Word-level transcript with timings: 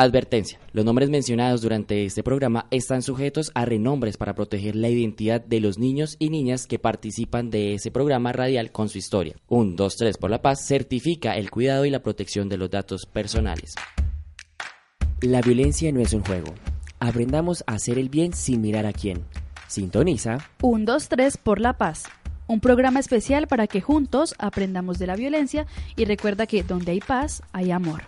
Advertencia. 0.00 0.58
Los 0.72 0.86
nombres 0.86 1.10
mencionados 1.10 1.60
durante 1.60 2.06
este 2.06 2.22
programa 2.22 2.64
están 2.70 3.02
sujetos 3.02 3.50
a 3.54 3.66
renombres 3.66 4.16
para 4.16 4.34
proteger 4.34 4.74
la 4.74 4.88
identidad 4.88 5.42
de 5.44 5.60
los 5.60 5.76
niños 5.76 6.16
y 6.18 6.30
niñas 6.30 6.66
que 6.66 6.78
participan 6.78 7.50
de 7.50 7.74
ese 7.74 7.90
programa 7.90 8.32
radial 8.32 8.72
con 8.72 8.88
su 8.88 8.96
historia. 8.96 9.36
Un 9.46 9.76
2-3 9.76 10.16
por 10.18 10.30
la 10.30 10.40
paz 10.40 10.66
certifica 10.66 11.36
el 11.36 11.50
cuidado 11.50 11.84
y 11.84 11.90
la 11.90 12.02
protección 12.02 12.48
de 12.48 12.56
los 12.56 12.70
datos 12.70 13.04
personales. 13.04 13.74
La 15.20 15.42
violencia 15.42 15.92
no 15.92 16.00
es 16.00 16.14
un 16.14 16.24
juego. 16.24 16.54
Aprendamos 16.98 17.62
a 17.66 17.74
hacer 17.74 17.98
el 17.98 18.08
bien 18.08 18.32
sin 18.32 18.62
mirar 18.62 18.86
a 18.86 18.94
quién. 18.94 19.26
Sintoniza. 19.68 20.38
1, 20.62 20.84
2, 20.86 21.08
3 21.10 21.36
por 21.36 21.60
la 21.60 21.74
paz. 21.74 22.04
Un 22.46 22.60
programa 22.60 23.00
especial 23.00 23.48
para 23.48 23.66
que 23.66 23.82
juntos 23.82 24.34
aprendamos 24.38 24.98
de 24.98 25.08
la 25.08 25.16
violencia 25.16 25.66
y 25.94 26.06
recuerda 26.06 26.46
que 26.46 26.62
donde 26.62 26.92
hay 26.92 27.00
paz, 27.00 27.42
hay 27.52 27.70
amor. 27.70 28.04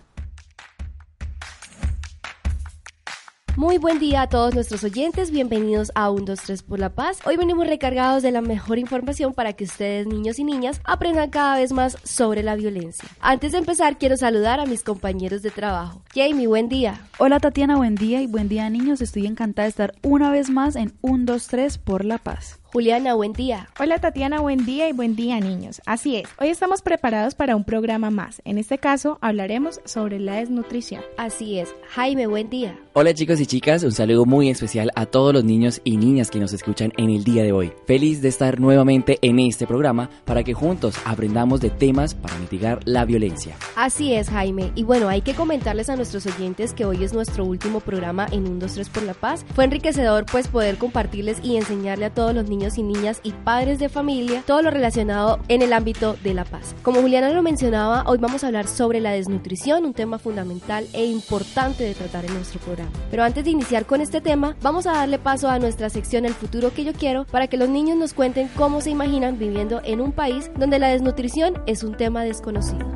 Muy 3.56 3.76
buen 3.76 3.98
día 3.98 4.22
a 4.22 4.28
todos 4.28 4.54
nuestros 4.54 4.82
oyentes, 4.82 5.30
bienvenidos 5.30 5.92
a 5.94 6.08
123 6.08 6.62
por 6.62 6.78
la 6.78 6.88
Paz. 6.88 7.18
Hoy 7.26 7.36
venimos 7.36 7.66
recargados 7.66 8.22
de 8.22 8.32
la 8.32 8.40
mejor 8.40 8.78
información 8.78 9.34
para 9.34 9.52
que 9.52 9.64
ustedes, 9.64 10.06
niños 10.06 10.38
y 10.38 10.44
niñas, 10.44 10.80
aprendan 10.84 11.28
cada 11.28 11.56
vez 11.56 11.70
más 11.70 11.98
sobre 12.02 12.42
la 12.42 12.56
violencia. 12.56 13.06
Antes 13.20 13.52
de 13.52 13.58
empezar, 13.58 13.98
quiero 13.98 14.16
saludar 14.16 14.58
a 14.58 14.64
mis 14.64 14.82
compañeros 14.82 15.42
de 15.42 15.50
trabajo. 15.50 16.00
Jamie, 16.14 16.46
buen 16.46 16.70
día. 16.70 17.02
Hola 17.18 17.40
Tatiana, 17.40 17.76
buen 17.76 17.94
día 17.94 18.22
y 18.22 18.26
buen 18.26 18.48
día 18.48 18.70
niños. 18.70 19.02
Estoy 19.02 19.26
encantada 19.26 19.64
de 19.64 19.70
estar 19.70 19.94
una 20.02 20.30
vez 20.30 20.48
más 20.48 20.74
en 20.74 20.88
123 21.02 21.76
por 21.76 22.06
la 22.06 22.16
Paz. 22.16 22.61
Juliana, 22.72 23.12
buen 23.12 23.34
día. 23.34 23.68
Hola 23.78 23.98
Tatiana, 23.98 24.40
buen 24.40 24.64
día 24.64 24.88
y 24.88 24.92
buen 24.92 25.14
día 25.14 25.38
niños. 25.40 25.82
Así 25.84 26.16
es, 26.16 26.26
hoy 26.40 26.48
estamos 26.48 26.80
preparados 26.80 27.34
para 27.34 27.54
un 27.54 27.64
programa 27.64 28.08
más. 28.08 28.40
En 28.46 28.56
este 28.56 28.78
caso 28.78 29.18
hablaremos 29.20 29.82
sobre 29.84 30.18
la 30.18 30.36
desnutrición. 30.36 31.02
Así 31.18 31.58
es. 31.58 31.68
Jaime, 31.90 32.26
buen 32.26 32.48
día. 32.48 32.80
Hola 32.94 33.12
chicos 33.12 33.40
y 33.40 33.46
chicas, 33.46 33.82
un 33.84 33.92
saludo 33.92 34.24
muy 34.24 34.48
especial 34.48 34.90
a 34.94 35.04
todos 35.04 35.34
los 35.34 35.44
niños 35.44 35.82
y 35.84 35.98
niñas 35.98 36.30
que 36.30 36.40
nos 36.40 36.54
escuchan 36.54 36.94
en 36.96 37.10
el 37.10 37.24
día 37.24 37.42
de 37.42 37.52
hoy. 37.52 37.74
Feliz 37.86 38.22
de 38.22 38.30
estar 38.30 38.58
nuevamente 38.58 39.18
en 39.20 39.38
este 39.38 39.66
programa 39.66 40.08
para 40.24 40.42
que 40.42 40.54
juntos 40.54 40.94
aprendamos 41.04 41.60
de 41.60 41.68
temas 41.68 42.14
para 42.14 42.38
mitigar 42.38 42.80
la 42.86 43.04
violencia. 43.04 43.54
Así 43.76 44.14
es, 44.14 44.30
Jaime. 44.30 44.72
Y 44.76 44.84
bueno, 44.84 45.10
hay 45.10 45.20
que 45.20 45.34
comentarles 45.34 45.90
a 45.90 45.96
nuestros 45.96 46.24
oyentes 46.24 46.72
que 46.72 46.86
hoy 46.86 47.04
es 47.04 47.12
nuestro 47.12 47.44
último 47.44 47.80
programa 47.80 48.24
en 48.32 48.46
123 48.46 48.88
por 48.88 49.02
la 49.02 49.12
Paz. 49.12 49.44
Fue 49.54 49.64
enriquecedor 49.64 50.24
pues 50.24 50.48
poder 50.48 50.78
compartirles 50.78 51.36
y 51.42 51.56
enseñarle 51.56 52.06
a 52.06 52.14
todos 52.14 52.34
los 52.34 52.48
niños 52.48 52.61
y 52.62 52.82
niñas 52.82 53.20
y 53.22 53.32
padres 53.32 53.78
de 53.78 53.88
familia 53.88 54.42
todo 54.46 54.62
lo 54.62 54.70
relacionado 54.70 55.40
en 55.48 55.62
el 55.62 55.72
ámbito 55.72 56.16
de 56.22 56.34
la 56.34 56.44
paz. 56.44 56.74
Como 56.82 57.00
Juliana 57.00 57.30
lo 57.30 57.42
mencionaba, 57.42 58.04
hoy 58.06 58.18
vamos 58.18 58.44
a 58.44 58.46
hablar 58.46 58.68
sobre 58.68 59.00
la 59.00 59.10
desnutrición, 59.10 59.84
un 59.84 59.94
tema 59.94 60.18
fundamental 60.18 60.86
e 60.92 61.04
importante 61.06 61.84
de 61.84 61.94
tratar 61.94 62.24
en 62.24 62.34
nuestro 62.34 62.60
programa. 62.60 62.92
Pero 63.10 63.24
antes 63.24 63.44
de 63.44 63.50
iniciar 63.50 63.84
con 63.84 64.00
este 64.00 64.20
tema, 64.20 64.56
vamos 64.62 64.86
a 64.86 64.92
darle 64.92 65.18
paso 65.18 65.48
a 65.48 65.58
nuestra 65.58 65.90
sección 65.90 66.24
El 66.24 66.34
futuro 66.34 66.72
que 66.72 66.84
yo 66.84 66.92
quiero 66.92 67.24
para 67.24 67.48
que 67.48 67.56
los 67.56 67.68
niños 67.68 67.96
nos 67.96 68.14
cuenten 68.14 68.48
cómo 68.56 68.80
se 68.80 68.90
imaginan 68.90 69.38
viviendo 69.38 69.80
en 69.84 70.00
un 70.00 70.12
país 70.12 70.50
donde 70.56 70.78
la 70.78 70.88
desnutrición 70.88 71.62
es 71.66 71.82
un 71.82 71.96
tema 71.96 72.24
desconocido. 72.24 72.86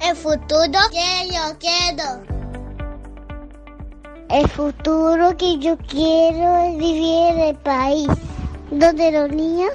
El 0.00 0.14
futuro 0.14 0.78
que 0.92 1.28
yo 1.32 1.58
quiero. 1.58 2.35
El 4.28 4.48
futuro 4.48 5.36
que 5.36 5.56
yo 5.58 5.76
quiero 5.78 6.58
es 6.58 6.78
vivir 6.78 7.28
en 7.30 7.40
el 7.40 7.54
país 7.56 8.08
donde 8.72 9.12
los 9.12 9.30
niños 9.30 9.72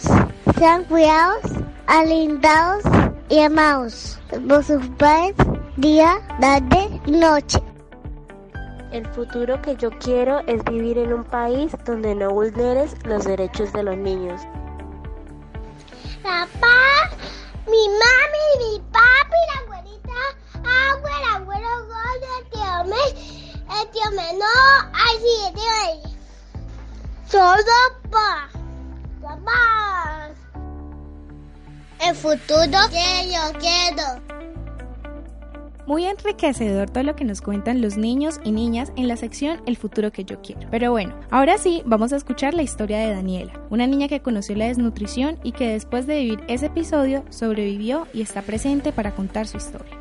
sean 0.57 0.83
cuidados, 0.83 1.41
alentados 1.87 2.83
y 3.29 3.39
amados 3.39 4.19
por 4.49 4.63
sus 4.63 4.85
padres 4.97 5.35
día, 5.77 6.17
tarde 6.41 6.99
noche. 7.07 7.63
El 8.91 9.07
futuro 9.07 9.61
que 9.61 9.77
yo 9.77 9.89
quiero 9.99 10.39
es 10.47 10.61
vivir 10.65 10.97
en 10.97 11.13
un 11.13 11.23
país 11.23 11.71
donde 11.85 12.13
no 12.13 12.31
vulneres 12.31 12.93
los 13.05 13.23
derechos 13.23 13.71
de 13.71 13.83
los 13.83 13.95
niños. 13.95 14.41
Papá, 16.21 17.09
mi 17.67 17.87
mami, 17.87 18.47
mi 18.59 18.79
papi, 18.91 19.20
el 24.11 24.17
tío 24.17 24.31
menor, 24.31 24.91
ay 24.93 25.17
sí, 25.19 25.27
el 25.47 25.53
tío 25.53 26.11
Todo 27.31 28.09
pa. 28.09 28.49
Papá. 29.21 30.29
El 32.05 32.15
futuro 32.15 32.79
que 32.89 33.31
yo 33.31 33.59
quiero. 33.59 34.21
Muy 35.87 36.05
enriquecedor 36.05 36.89
todo 36.89 37.03
lo 37.03 37.15
que 37.15 37.25
nos 37.25 37.41
cuentan 37.41 37.81
los 37.81 37.97
niños 37.97 38.39
y 38.43 38.51
niñas 38.51 38.93
en 38.95 39.07
la 39.07 39.17
sección 39.17 39.61
El 39.65 39.77
futuro 39.77 40.11
que 40.11 40.23
yo 40.23 40.41
quiero. 40.41 40.67
Pero 40.71 40.91
bueno, 40.91 41.13
ahora 41.31 41.57
sí, 41.57 41.81
vamos 41.85 42.13
a 42.13 42.17
escuchar 42.17 42.53
la 42.53 42.61
historia 42.61 42.99
de 42.99 43.13
Daniela, 43.13 43.53
una 43.69 43.87
niña 43.87 44.07
que 44.07 44.21
conoció 44.21 44.55
la 44.55 44.67
desnutrición 44.67 45.37
y 45.43 45.51
que 45.51 45.69
después 45.69 46.07
de 46.07 46.19
vivir 46.19 46.43
ese 46.47 46.67
episodio 46.67 47.25
sobrevivió 47.29 48.07
y 48.13 48.21
está 48.21 48.41
presente 48.41 48.91
para 48.93 49.13
contar 49.15 49.47
su 49.47 49.57
historia. 49.57 50.00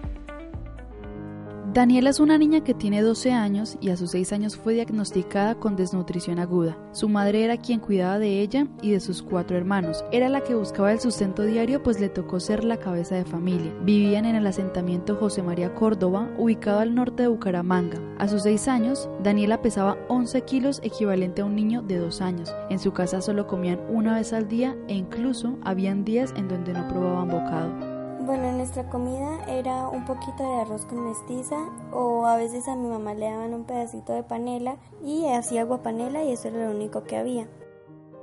Daniela 1.72 2.10
es 2.10 2.18
una 2.18 2.36
niña 2.36 2.64
que 2.64 2.74
tiene 2.74 3.00
12 3.00 3.30
años 3.30 3.78
y 3.80 3.90
a 3.90 3.96
sus 3.96 4.10
6 4.10 4.32
años 4.32 4.56
fue 4.56 4.74
diagnosticada 4.74 5.54
con 5.54 5.76
desnutrición 5.76 6.40
aguda. 6.40 6.76
Su 6.90 7.08
madre 7.08 7.44
era 7.44 7.58
quien 7.58 7.78
cuidaba 7.78 8.18
de 8.18 8.40
ella 8.40 8.66
y 8.82 8.90
de 8.90 8.98
sus 8.98 9.22
cuatro 9.22 9.56
hermanos. 9.56 10.04
Era 10.10 10.28
la 10.28 10.40
que 10.40 10.56
buscaba 10.56 10.90
el 10.90 10.98
sustento 10.98 11.44
diario 11.44 11.80
pues 11.80 12.00
le 12.00 12.08
tocó 12.08 12.40
ser 12.40 12.64
la 12.64 12.78
cabeza 12.78 13.14
de 13.14 13.24
familia. 13.24 13.72
Vivían 13.84 14.24
en 14.24 14.34
el 14.34 14.48
asentamiento 14.48 15.14
José 15.14 15.44
María 15.44 15.72
Córdoba, 15.72 16.28
ubicado 16.36 16.80
al 16.80 16.92
norte 16.92 17.22
de 17.22 17.28
Bucaramanga. 17.28 18.00
A 18.18 18.26
sus 18.26 18.42
6 18.42 18.66
años, 18.66 19.08
Daniela 19.22 19.62
pesaba 19.62 19.96
11 20.08 20.40
kilos 20.42 20.80
equivalente 20.82 21.42
a 21.42 21.44
un 21.44 21.54
niño 21.54 21.82
de 21.82 21.98
2 21.98 22.20
años. 22.20 22.52
En 22.68 22.80
su 22.80 22.92
casa 22.92 23.20
solo 23.20 23.46
comían 23.46 23.78
una 23.88 24.16
vez 24.16 24.32
al 24.32 24.48
día 24.48 24.76
e 24.88 24.94
incluso 24.94 25.56
habían 25.62 26.04
días 26.04 26.34
en 26.36 26.48
donde 26.48 26.72
no 26.72 26.88
probaban 26.88 27.28
bocado. 27.28 27.89
Bueno, 28.30 28.52
nuestra 28.52 28.88
comida 28.88 29.44
era 29.48 29.88
un 29.88 30.04
poquito 30.04 30.44
de 30.44 30.60
arroz 30.60 30.84
con 30.84 31.04
mestiza 31.04 31.56
o 31.90 32.26
a 32.26 32.36
veces 32.36 32.68
a 32.68 32.76
mi 32.76 32.86
mamá 32.86 33.12
le 33.12 33.28
daban 33.28 33.54
un 33.54 33.64
pedacito 33.64 34.12
de 34.12 34.22
panela 34.22 34.76
y 35.04 35.26
hacía 35.26 35.62
agua 35.62 35.82
panela 35.82 36.22
y 36.22 36.30
eso 36.30 36.46
era 36.46 36.66
lo 36.66 36.70
único 36.70 37.02
que 37.02 37.16
había. 37.16 37.48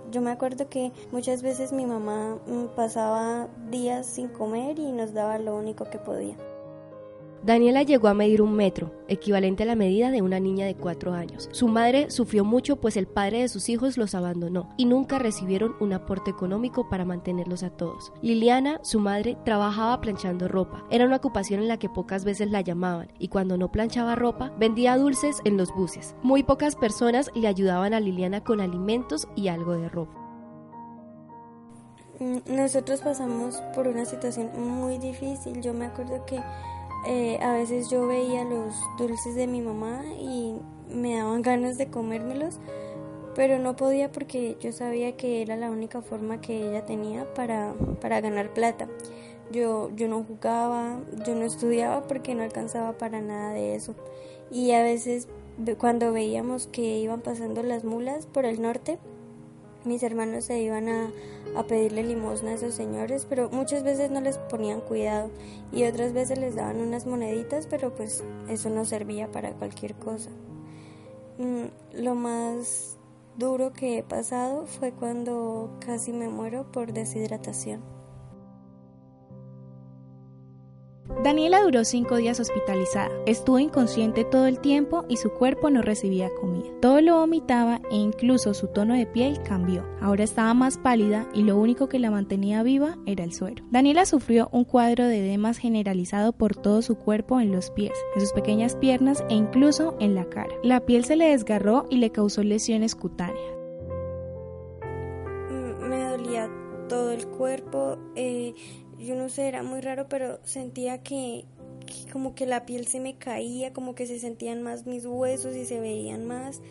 Yo 0.10 0.22
me 0.22 0.32
acuerdo 0.32 0.70
que 0.70 0.94
muchas 1.12 1.42
veces 1.42 1.74
mi 1.74 1.86
mamá 1.86 2.38
mm, 2.48 2.68
pasaba 2.74 3.50
días 3.70 4.06
sin 4.06 4.30
comer 4.30 4.80
y 4.80 4.94
nos 4.94 5.14
daba 5.14 5.40
lo 5.40 5.58
único 5.58 5.84
que 5.84 5.98
podía. 5.98 6.38
Daniela 7.44 7.84
llegó 7.84 8.08
a 8.08 8.14
medir 8.14 8.42
un 8.42 8.54
metro, 8.54 8.92
equivalente 9.08 9.64
a 9.64 9.66
la 9.66 9.76
medida 9.76 10.12
de 10.12 10.22
una 10.22 10.40
niña 10.40 10.66
de 10.66 10.76
cuatro 10.76 11.14
años. 11.14 11.50
Su 11.52 11.68
madre 11.68 12.10
sufrió 12.10 12.44
mucho 12.44 12.78
pues 12.78 12.98
el 12.98 13.08
padre 13.08 13.42
de 13.42 13.48
sus 13.48 13.70
hijos 13.70 13.98
los 13.98 14.16
abandonó 14.16 14.70
y 14.78 14.86
nunca 14.86 15.20
recibieron 15.20 15.76
un 15.80 15.94
aporte 15.94 16.32
económico 16.32 16.90
para 16.90 17.06
mantenerlos 17.06 17.64
a 17.64 17.70
todos. 17.70 18.12
Liliana, 18.22 18.80
su 18.84 19.00
madre, 19.00 19.38
trabajaba 19.46 20.02
planchando 20.02 20.48
ropa. 20.48 20.86
Era 20.90 21.06
una 21.06 21.18
ocupación 21.18 21.62
en 21.62 21.68
la 21.68 21.78
que 21.78 21.90
pocas 21.90 22.26
veces 22.26 22.50
la 22.52 22.62
llamaban 22.62 23.12
y 23.20 23.28
cuando 23.28 23.58
no 23.58 23.72
planchaba 23.72 24.16
ropa, 24.16 24.52
vendía 24.60 24.98
dulces 24.98 25.42
en 25.46 25.58
los 25.58 25.74
buses. 25.74 26.16
Muy 26.24 26.44
pocas 26.44 26.76
personas 26.76 27.32
le 27.36 27.48
ayudaban 27.48 27.94
a 27.94 28.00
Liliana 28.00 28.44
con 28.44 28.62
alimentos 28.62 29.28
y 29.36 29.48
algo 29.48 29.74
de 29.74 29.90
ropa. 29.90 30.28
Mm, 32.20 32.56
nosotros 32.56 33.02
pasamos 33.02 33.62
por 33.76 33.88
una 33.88 34.06
situación 34.06 34.50
muy 34.58 34.98
difícil. 34.98 35.62
Yo 35.62 35.74
me 35.74 35.86
acuerdo 35.86 36.26
que 36.26 36.42
eh, 37.06 37.40
a 37.42 37.54
veces 37.54 37.90
yo 37.90 38.08
veía 38.08 38.44
los 38.44 38.76
dulces 38.98 39.36
de 39.36 39.48
mi 39.48 39.62
mamá 39.62 40.04
y 40.20 40.56
me 40.90 41.18
daban 41.18 41.42
ganas 41.42 41.78
de 41.78 41.88
comérmelos, 41.88 42.60
pero 43.36 43.60
no 43.60 43.76
podía 43.76 44.12
porque 44.12 44.58
yo 44.60 44.72
sabía 44.72 45.16
que 45.16 45.42
era 45.42 45.56
la 45.56 45.70
única 45.70 46.02
forma 46.02 46.42
que 46.42 46.70
ella 46.70 46.86
tenía 46.86 47.32
para, 47.34 47.74
para 48.02 48.22
ganar 48.22 48.54
plata. 48.54 48.88
Yo, 49.52 49.92
yo 49.96 50.08
no 50.08 50.24
jugaba, 50.24 51.00
yo 51.26 51.36
no 51.36 51.46
estudiaba 51.46 52.08
porque 52.08 52.36
no 52.36 52.44
alcanzaba 52.44 52.98
para 52.98 53.22
nada 53.22 53.52
de 53.52 53.76
eso. 53.76 53.96
Y 54.52 54.72
a 54.72 54.82
veces 54.82 55.28
cuando 55.78 56.12
veíamos 56.12 56.68
que 56.68 57.00
iban 57.00 57.22
pasando 57.22 57.64
las 57.64 57.84
mulas 57.84 58.26
por 58.28 58.46
el 58.46 58.62
norte, 58.62 59.00
mis 59.88 60.04
hermanos 60.04 60.46
se 60.46 60.62
iban 60.62 60.90
a, 60.90 61.12
a 61.56 61.64
pedirle 61.64 62.04
limosna 62.04 62.52
a 62.52 62.54
esos 62.54 62.76
señores, 62.76 63.26
pero 63.28 63.50
muchas 63.50 63.84
veces 63.84 64.12
no 64.12 64.22
les 64.22 64.38
ponían 64.38 64.82
cuidado 64.82 65.32
y 65.72 65.86
otras 65.86 66.14
veces 66.14 66.38
les 66.38 66.56
daban 66.56 66.82
unas 66.82 67.06
moneditas, 67.06 67.68
pero 67.68 67.96
pues 67.96 68.24
eso 68.50 68.70
no 68.70 68.86
servía 68.86 69.32
para 69.32 69.52
cualquier 69.52 69.96
cosa. 69.96 70.30
Mm, 71.38 72.02
lo 72.02 72.16
más 72.16 72.98
duro 73.38 73.72
que 73.72 74.00
he 74.00 74.04
pasado 74.04 74.66
fue 74.66 74.92
cuando 74.92 75.70
casi 75.80 76.12
me 76.12 76.28
muero 76.28 76.72
por 76.72 76.94
deshidratación. 76.94 77.97
Daniela 81.24 81.64
duró 81.64 81.84
cinco 81.84 82.18
días 82.18 82.40
hospitalizada. 82.40 83.10
Estuvo 83.26 83.58
inconsciente 83.58 84.24
todo 84.24 84.46
el 84.46 84.60
tiempo 84.60 85.04
y 85.10 85.18
su 85.18 85.32
cuerpo 85.32 85.72
no 85.72 85.82
recibía 85.82 86.30
comida. 86.40 86.70
Todo 86.80 87.02
lo 87.02 87.16
vomitaba 87.18 87.82
e 87.90 87.96
incluso 87.96 88.54
su 88.54 88.68
tono 88.68 88.94
de 88.94 89.08
piel 89.08 89.42
cambió. 89.42 89.84
Ahora 90.00 90.24
estaba 90.24 90.54
más 90.54 90.78
pálida 90.78 91.28
y 91.34 91.42
lo 91.42 91.58
único 91.58 91.90
que 91.90 91.98
la 91.98 92.12
mantenía 92.12 92.62
viva 92.62 92.98
era 93.08 93.24
el 93.24 93.34
suero. 93.34 93.66
Daniela 93.72 94.06
sufrió 94.06 94.48
un 94.52 94.64
cuadro 94.64 95.06
de 95.06 95.20
edemas 95.20 95.58
generalizado 95.58 96.34
por 96.34 96.56
todo 96.56 96.84
su 96.84 96.96
cuerpo 96.96 97.42
en 97.42 97.52
los 97.52 97.72
pies, 97.72 97.94
en 98.14 98.22
sus 98.22 98.32
pequeñas 98.32 98.76
piernas 98.76 99.26
e 99.28 99.34
incluso 99.34 99.98
en 100.00 100.14
la 100.14 100.26
cara. 100.26 100.54
La 100.62 100.86
piel 100.86 101.04
se 101.04 101.16
le 101.16 101.30
desgarró 101.30 101.86
y 101.90 101.98
le 101.98 102.12
causó 102.12 102.44
lesiones 102.44 102.94
cutáneas. 102.94 103.42
Mm, 105.50 105.90
me 105.90 106.04
dolía 106.12 106.48
todo 106.88 107.12
el 107.12 107.26
cuerpo. 107.28 107.98
Eh, 108.16 108.54
yo 109.00 109.16
no 109.16 109.30
sé, 109.30 109.48
era 109.48 109.64
muy 109.64 109.82
raro, 109.82 110.08
pero 110.10 110.40
sentía 110.44 111.04
que, 111.04 111.46
como 112.12 112.36
que 112.36 112.46
la 112.46 112.66
piel 112.66 112.88
se 112.88 113.00
me 113.00 113.18
caía, 113.18 113.74
como 113.74 113.96
que 113.96 114.08
se 114.08 114.20
sentían 114.20 114.64
más 114.64 114.86
mis 114.86 115.06
huesos 115.06 115.56
y 115.56 115.66
se 115.66 115.80
veían 115.80 116.26
más. 116.26 116.62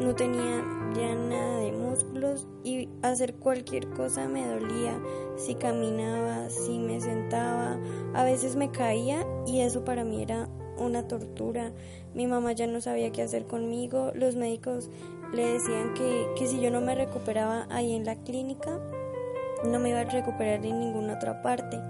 No 0.00 0.14
tenía 0.14 0.64
ya 0.96 1.14
nada 1.14 1.58
de 1.58 1.72
músculos 1.72 2.46
y 2.64 2.88
hacer 3.02 3.34
cualquier 3.34 3.88
cosa 3.90 4.28
me 4.28 4.46
dolía. 4.46 4.98
Si 5.36 5.54
caminaba, 5.56 6.48
si 6.48 6.78
me 6.78 7.00
sentaba, 7.00 7.78
a 8.14 8.24
veces 8.24 8.56
me 8.56 8.70
caía 8.70 9.26
y 9.46 9.60
eso 9.60 9.84
para 9.84 10.04
mí 10.04 10.22
era 10.22 10.48
una 10.78 11.06
tortura. 11.06 11.72
Mi 12.14 12.26
mamá 12.26 12.52
ya 12.52 12.66
no 12.66 12.80
sabía 12.80 13.12
qué 13.12 13.22
hacer 13.22 13.46
conmigo. 13.46 14.12
Los 14.14 14.36
médicos 14.36 14.90
le 15.34 15.52
decían 15.52 15.92
que, 15.94 16.28
que 16.36 16.46
si 16.46 16.60
yo 16.60 16.70
no 16.70 16.80
me 16.80 16.94
recuperaba 16.94 17.66
ahí 17.70 17.94
en 17.94 18.04
la 18.04 18.16
clínica, 18.16 18.80
no 19.64 19.78
me 19.78 19.90
iba 19.90 20.00
a 20.00 20.04
recuperar 20.04 20.64
en 20.64 20.80
ninguna 20.80 21.14
otra 21.14 21.42
parte. 21.42 21.80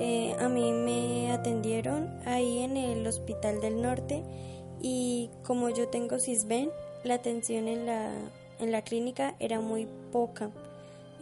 Eh, 0.00 0.34
a 0.40 0.48
mí 0.48 0.72
me 0.72 1.32
atendieron 1.32 2.18
ahí 2.26 2.60
en 2.60 2.76
el 2.76 3.06
Hospital 3.06 3.60
del 3.60 3.80
Norte 3.80 4.24
y 4.80 5.30
como 5.44 5.70
yo 5.70 5.88
tengo 5.88 6.18
CISBEN, 6.18 6.70
la 7.04 7.14
atención 7.14 7.68
en 7.68 7.86
la, 7.86 8.10
en 8.58 8.72
la 8.72 8.82
clínica 8.82 9.34
era 9.38 9.60
muy 9.60 9.86
poca 10.10 10.50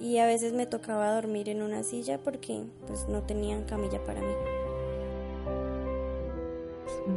y 0.01 0.19
a 0.19 0.27
veces 0.27 0.53
me 0.53 0.67
tocaba 0.67 1.15
dormir 1.15 1.49
en 1.49 1.63
una 1.63 1.83
silla 1.83 2.19
porque 2.19 2.63
pues 2.87 3.09
no 3.09 3.23
tenían 3.23 3.65
camilla 3.65 4.03
para 4.05 4.21
mí. 4.21 4.33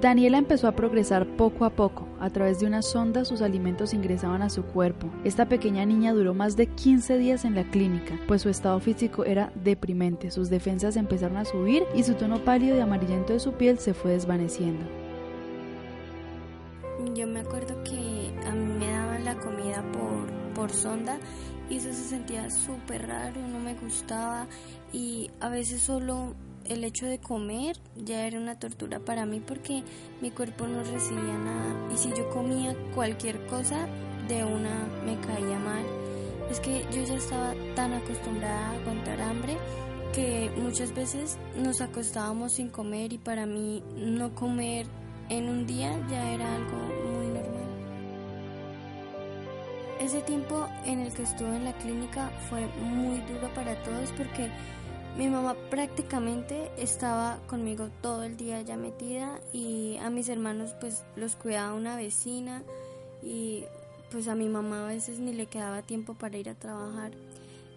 Daniela 0.01 0.39
empezó 0.39 0.67
a 0.67 0.71
progresar 0.71 1.27
poco 1.37 1.63
a 1.63 1.69
poco. 1.69 2.07
A 2.19 2.31
través 2.31 2.59
de 2.59 2.65
una 2.65 2.81
sonda 2.81 3.23
sus 3.23 3.41
alimentos 3.41 3.93
ingresaban 3.93 4.41
a 4.41 4.49
su 4.49 4.63
cuerpo. 4.63 5.11
Esta 5.23 5.47
pequeña 5.47 5.85
niña 5.85 6.13
duró 6.13 6.33
más 6.33 6.55
de 6.55 6.67
15 6.67 7.17
días 7.17 7.45
en 7.45 7.53
la 7.53 7.63
clínica, 7.65 8.19
pues 8.27 8.41
su 8.41 8.49
estado 8.49 8.79
físico 8.79 9.25
era 9.25 9.51
deprimente. 9.63 10.31
Sus 10.31 10.49
defensas 10.49 10.95
empezaron 10.95 11.37
a 11.37 11.45
subir 11.45 11.83
y 11.93 12.03
su 12.03 12.15
tono 12.15 12.43
pálido 12.43 12.75
y 12.77 12.79
amarillento 12.79 13.33
de 13.33 13.39
su 13.39 13.53
piel 13.53 13.77
se 13.77 13.93
fue 13.93 14.11
desvaneciendo. 14.11 14.83
Yo 17.13 17.27
me 17.27 17.41
acuerdo 17.41 17.75
que 17.83 18.33
a 18.47 18.51
mí 18.51 18.73
me 18.79 18.89
daban 18.89 19.23
la 19.23 19.35
comida 19.35 19.83
por, 19.91 20.53
por 20.55 20.71
sonda 20.71 21.19
y 21.69 21.77
eso 21.77 21.89
se 21.89 22.03
sentía 22.03 22.49
súper 22.49 23.07
raro, 23.07 23.39
no 23.51 23.59
me 23.59 23.75
gustaba 23.75 24.47
y 24.91 25.29
a 25.39 25.49
veces 25.49 25.81
solo 25.81 26.33
el 26.67 26.83
hecho 26.83 27.05
de 27.05 27.19
comer 27.19 27.77
ya 27.95 28.25
era 28.25 28.39
una 28.39 28.57
tortura 28.57 28.99
para 28.99 29.25
mí 29.25 29.39
porque 29.39 29.83
mi 30.21 30.31
cuerpo 30.31 30.67
no 30.67 30.83
recibía 30.83 31.37
nada 31.37 31.93
y 31.93 31.97
si 31.97 32.09
yo 32.09 32.29
comía 32.29 32.75
cualquier 32.93 33.45
cosa 33.47 33.87
de 34.27 34.43
una 34.43 34.87
me 35.05 35.19
caía 35.19 35.59
mal. 35.59 35.85
Es 36.49 36.59
que 36.59 36.85
yo 36.91 37.03
ya 37.03 37.15
estaba 37.15 37.53
tan 37.75 37.93
acostumbrada 37.93 38.69
a 38.69 38.75
aguantar 38.75 39.21
hambre 39.21 39.57
que 40.13 40.51
muchas 40.57 40.93
veces 40.93 41.37
nos 41.57 41.81
acostábamos 41.81 42.53
sin 42.53 42.69
comer 42.69 43.13
y 43.13 43.17
para 43.17 43.45
mí 43.45 43.83
no 43.95 44.33
comer 44.33 44.87
en 45.29 45.49
un 45.49 45.65
día 45.65 45.91
ya 46.09 46.33
era 46.33 46.55
algo 46.55 46.77
muy 46.77 47.27
normal. 47.27 47.65
Ese 49.99 50.21
tiempo 50.21 50.67
en 50.85 51.01
el 51.01 51.13
que 51.13 51.23
estuve 51.23 51.55
en 51.55 51.65
la 51.65 51.73
clínica 51.73 52.29
fue 52.49 52.67
muy 52.79 53.17
duro 53.21 53.51
para 53.53 53.81
todos 53.83 54.11
porque 54.11 54.49
mi 55.17 55.29
mamá 55.29 55.55
prácticamente 55.69 56.69
estaba 56.77 57.39
conmigo 57.47 57.89
todo 58.01 58.23
el 58.23 58.35
día 58.35 58.61
ya 58.61 58.75
metida 58.75 59.39
y 59.53 59.97
a 60.01 60.09
mis 60.09 60.27
hermanos 60.27 60.75
pues 60.81 61.03
los 61.15 61.37
cuidaba 61.37 61.73
una 61.73 61.95
vecina 61.95 62.63
y 63.23 63.63
pues 64.11 64.27
a 64.27 64.35
mi 64.35 64.49
mamá 64.49 64.83
a 64.83 64.87
veces 64.87 65.19
ni 65.19 65.33
le 65.33 65.45
quedaba 65.45 65.81
tiempo 65.83 66.15
para 66.15 66.37
ir 66.37 66.49
a 66.49 66.55
trabajar. 66.55 67.11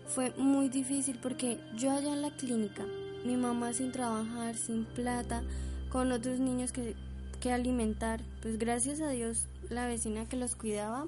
Fue 0.09 0.33
muy 0.37 0.69
difícil 0.69 1.19
porque 1.23 1.61
yo 1.77 1.93
allá 1.93 2.13
en 2.13 2.23
la 2.23 2.35
clínica, 2.37 2.85
mi 3.25 3.37
mamá 3.37 3.73
sin 3.73 3.93
trabajar, 3.93 4.57
sin 4.57 4.85
plata, 4.85 5.43
con 5.91 6.11
otros 6.11 6.41
niños 6.41 6.73
que, 6.73 6.97
que 7.41 7.53
alimentar, 7.53 8.21
pues 8.43 8.59
gracias 8.59 9.01
a 9.01 9.11
Dios 9.11 9.47
la 9.71 9.87
vecina 9.87 10.29
que 10.29 10.37
los 10.37 10.57
cuidaba 10.57 11.07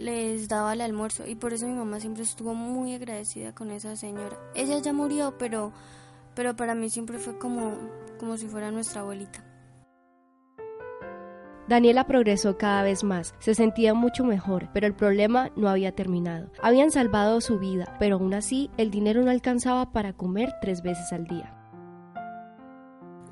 les 0.00 0.48
daba 0.48 0.72
el 0.72 0.80
almuerzo 0.80 1.26
y 1.26 1.34
por 1.34 1.52
eso 1.52 1.66
mi 1.66 1.74
mamá 1.74 2.00
siempre 2.00 2.22
estuvo 2.22 2.54
muy 2.54 2.94
agradecida 2.94 3.54
con 3.54 3.70
esa 3.70 3.96
señora. 3.96 4.38
Ella 4.54 4.78
ya 4.78 4.92
murió, 4.92 5.36
pero 5.38 5.72
pero 6.34 6.56
para 6.56 6.74
mí 6.74 6.88
siempre 6.88 7.18
fue 7.18 7.38
como 7.38 7.76
como 8.18 8.36
si 8.38 8.46
fuera 8.46 8.70
nuestra 8.70 9.02
abuelita. 9.02 9.44
Daniela 11.68 12.06
progresó 12.06 12.56
cada 12.56 12.82
vez 12.82 13.04
más, 13.04 13.34
se 13.38 13.54
sentía 13.54 13.94
mucho 13.94 14.24
mejor, 14.24 14.70
pero 14.72 14.86
el 14.88 14.94
problema 14.94 15.50
no 15.54 15.68
había 15.68 15.92
terminado. 15.92 16.50
Habían 16.62 16.90
salvado 16.90 17.40
su 17.40 17.60
vida, 17.60 17.94
pero 18.00 18.16
aún 18.16 18.34
así 18.34 18.70
el 18.76 18.90
dinero 18.90 19.22
no 19.22 19.30
alcanzaba 19.30 19.92
para 19.92 20.14
comer 20.14 20.52
tres 20.60 20.82
veces 20.82 21.12
al 21.12 21.26
día. 21.26 21.54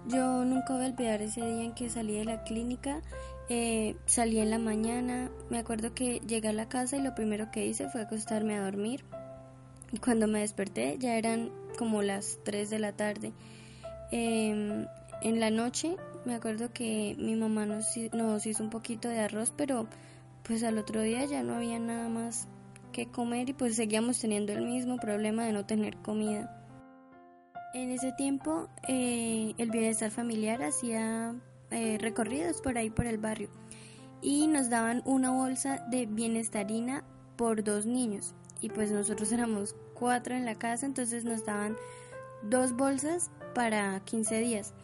Yo 0.06 0.44
nunca 0.44 0.74
voy 0.74 0.84
a 0.84 0.88
olvidar 0.88 1.20
ese 1.20 1.40
día 1.40 1.64
en 1.64 1.74
que 1.74 1.90
salí 1.90 2.16
de 2.16 2.26
la 2.26 2.44
clínica 2.44 3.00
eh, 3.48 3.96
salí 4.06 4.38
en 4.38 4.50
la 4.50 4.58
mañana, 4.58 5.30
me 5.50 5.58
acuerdo 5.58 5.94
que 5.94 6.20
llegué 6.26 6.48
a 6.48 6.52
la 6.52 6.68
casa 6.68 6.96
y 6.96 7.02
lo 7.02 7.14
primero 7.14 7.50
que 7.50 7.66
hice 7.66 7.88
fue 7.88 8.02
acostarme 8.02 8.54
a 8.54 8.64
dormir. 8.64 9.04
Y 9.90 9.98
cuando 9.98 10.26
me 10.26 10.40
desperté 10.40 10.96
ya 10.98 11.16
eran 11.16 11.50
como 11.78 12.02
las 12.02 12.38
3 12.44 12.68
de 12.68 12.78
la 12.78 12.92
tarde. 12.92 13.32
Em, 14.10 14.86
en 15.22 15.40
la 15.40 15.50
noche 15.50 15.96
me 16.24 16.34
acuerdo 16.34 16.72
que 16.72 17.16
mi 17.18 17.36
mamá 17.36 17.64
nos, 17.64 17.96
hizo 17.96 18.62
un 18.62 18.70
poquito 18.70 19.08
de 19.08 19.20
arroz, 19.20 19.52
pero 19.56 19.86
pues 20.42 20.62
al 20.62 20.76
otro 20.76 21.00
día 21.00 21.24
ya 21.24 21.42
no 21.42 21.54
había 21.54 21.78
nada 21.78 22.08
más 22.08 22.48
que 22.92 23.10
comer 23.10 23.48
y 23.48 23.52
pues 23.54 23.76
seguíamos 23.76 24.18
teniendo 24.18 24.52
el 24.52 24.66
mismo 24.66 24.96
problema 24.96 25.44
de 25.46 25.52
no 25.52 25.64
tener 25.64 25.96
comida. 25.96 26.54
En 27.72 27.90
ese 27.90 28.12
tiempo 28.12 28.68
eh, 28.88 29.54
el 29.56 29.70
bienestar 29.70 30.10
familiar 30.10 30.62
hacía 30.62 31.34
eh, 31.70 31.98
recorridos 32.00 32.60
por 32.60 32.78
ahí 32.78 32.90
por 32.90 33.06
el 33.06 33.18
barrio 33.18 33.48
y 34.20 34.46
nos 34.46 34.70
daban 34.70 35.02
una 35.04 35.30
bolsa 35.30 35.84
de 35.90 36.06
bienestarina 36.06 37.04
por 37.36 37.62
dos 37.62 37.86
niños 37.86 38.34
y 38.60 38.70
pues 38.70 38.90
nosotros 38.90 39.30
éramos 39.32 39.76
cuatro 39.94 40.34
en 40.34 40.44
la 40.44 40.54
casa 40.54 40.86
entonces 40.86 41.24
nos 41.24 41.44
daban 41.44 41.76
dos 42.42 42.72
bolsas 42.72 43.30
para 43.54 44.00
15 44.00 44.40
días. 44.40 44.74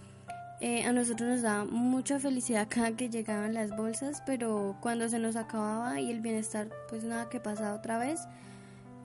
Eh, 0.61 0.85
a 0.85 0.93
nosotros 0.93 1.29
nos 1.29 1.43
daba 1.43 1.65
mucha 1.65 2.19
felicidad 2.19 2.69
cada 2.71 2.97
que 2.97 3.11
llegaban 3.11 3.55
las 3.55 3.77
bolsas, 3.77 4.23
pero 4.25 4.77
cuando 4.81 5.09
se 5.09 5.19
nos 5.19 5.37
acababa 5.37 6.01
y 6.01 6.11
el 6.11 6.21
bienestar, 6.21 6.71
pues 6.89 7.05
nada 7.05 7.29
que 7.29 7.41
pasaba 7.41 7.75
otra 7.75 7.99
vez, 7.99 8.21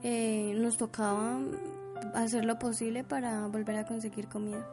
eh, 0.02 0.54
nos 0.56 0.76
tocaba 0.76 1.38
hacer 2.14 2.44
lo 2.44 2.58
posible 2.58 3.04
para 3.04 3.46
volver 3.46 3.76
a 3.76 3.84
conseguir 3.84 4.28
comida. 4.28 4.66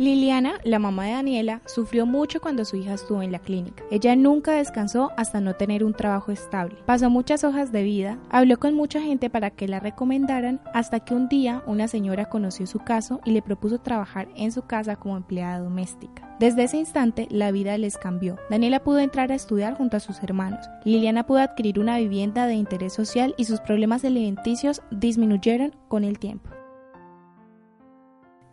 Liliana, 0.00 0.54
la 0.64 0.78
mamá 0.78 1.04
de 1.04 1.12
Daniela, 1.12 1.60
sufrió 1.66 2.06
mucho 2.06 2.40
cuando 2.40 2.64
su 2.64 2.76
hija 2.76 2.94
estuvo 2.94 3.20
en 3.20 3.32
la 3.32 3.38
clínica. 3.38 3.84
Ella 3.90 4.16
nunca 4.16 4.52
descansó 4.52 5.10
hasta 5.18 5.42
no 5.42 5.56
tener 5.56 5.84
un 5.84 5.92
trabajo 5.92 6.32
estable. 6.32 6.78
Pasó 6.86 7.10
muchas 7.10 7.44
hojas 7.44 7.70
de 7.70 7.82
vida, 7.82 8.18
habló 8.30 8.58
con 8.58 8.74
mucha 8.74 9.02
gente 9.02 9.28
para 9.28 9.50
que 9.50 9.68
la 9.68 9.78
recomendaran, 9.78 10.58
hasta 10.72 11.00
que 11.00 11.12
un 11.12 11.28
día 11.28 11.62
una 11.66 11.86
señora 11.86 12.30
conoció 12.30 12.66
su 12.66 12.78
caso 12.78 13.20
y 13.26 13.32
le 13.32 13.42
propuso 13.42 13.78
trabajar 13.78 14.28
en 14.36 14.52
su 14.52 14.62
casa 14.62 14.96
como 14.96 15.18
empleada 15.18 15.58
doméstica. 15.58 16.34
Desde 16.40 16.62
ese 16.62 16.78
instante, 16.78 17.28
la 17.30 17.50
vida 17.50 17.76
les 17.76 17.98
cambió. 17.98 18.38
Daniela 18.48 18.82
pudo 18.82 19.00
entrar 19.00 19.30
a 19.30 19.34
estudiar 19.34 19.76
junto 19.76 19.98
a 19.98 20.00
sus 20.00 20.22
hermanos. 20.22 20.64
Liliana 20.86 21.26
pudo 21.26 21.40
adquirir 21.40 21.78
una 21.78 21.98
vivienda 21.98 22.46
de 22.46 22.54
interés 22.54 22.94
social 22.94 23.34
y 23.36 23.44
sus 23.44 23.60
problemas 23.60 24.02
alimenticios 24.06 24.80
disminuyeron 24.90 25.76
con 25.88 26.04
el 26.04 26.18
tiempo. 26.18 26.48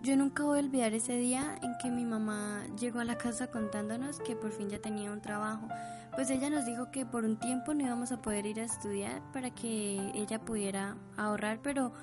Yo 0.04 0.16
nunca 0.16 0.44
voy 0.44 0.60
a 0.60 0.62
olvidar 0.62 0.94
ese 0.94 1.18
día 1.18 1.58
en 1.64 1.76
que 1.80 1.90
mi 1.90 2.06
mamá 2.06 2.64
llegó 2.80 3.00
a 3.00 3.04
la 3.04 3.18
casa 3.18 3.48
contándonos 3.48 4.20
que 4.20 4.36
por 4.36 4.52
fin 4.52 4.70
ya 4.70 4.80
tenía 4.80 5.12
un 5.12 5.22
trabajo. 5.22 5.68
Pues 6.16 6.30
ella 6.30 6.52
nos 6.52 6.66
dijo 6.66 6.92
que 6.92 7.06
por 7.06 7.26
un 7.26 7.38
tiempo 7.38 7.74
no 7.74 7.84
íbamos 7.84 8.12
a 8.12 8.22
poder 8.22 8.46
ir 8.46 8.60
a 8.60 8.66
estudiar 8.66 9.22
para 9.34 9.50
que 9.50 10.12
ella 10.14 10.40
pudiera 10.40 10.96
ahorrar, 11.18 11.60
pero 11.64 11.94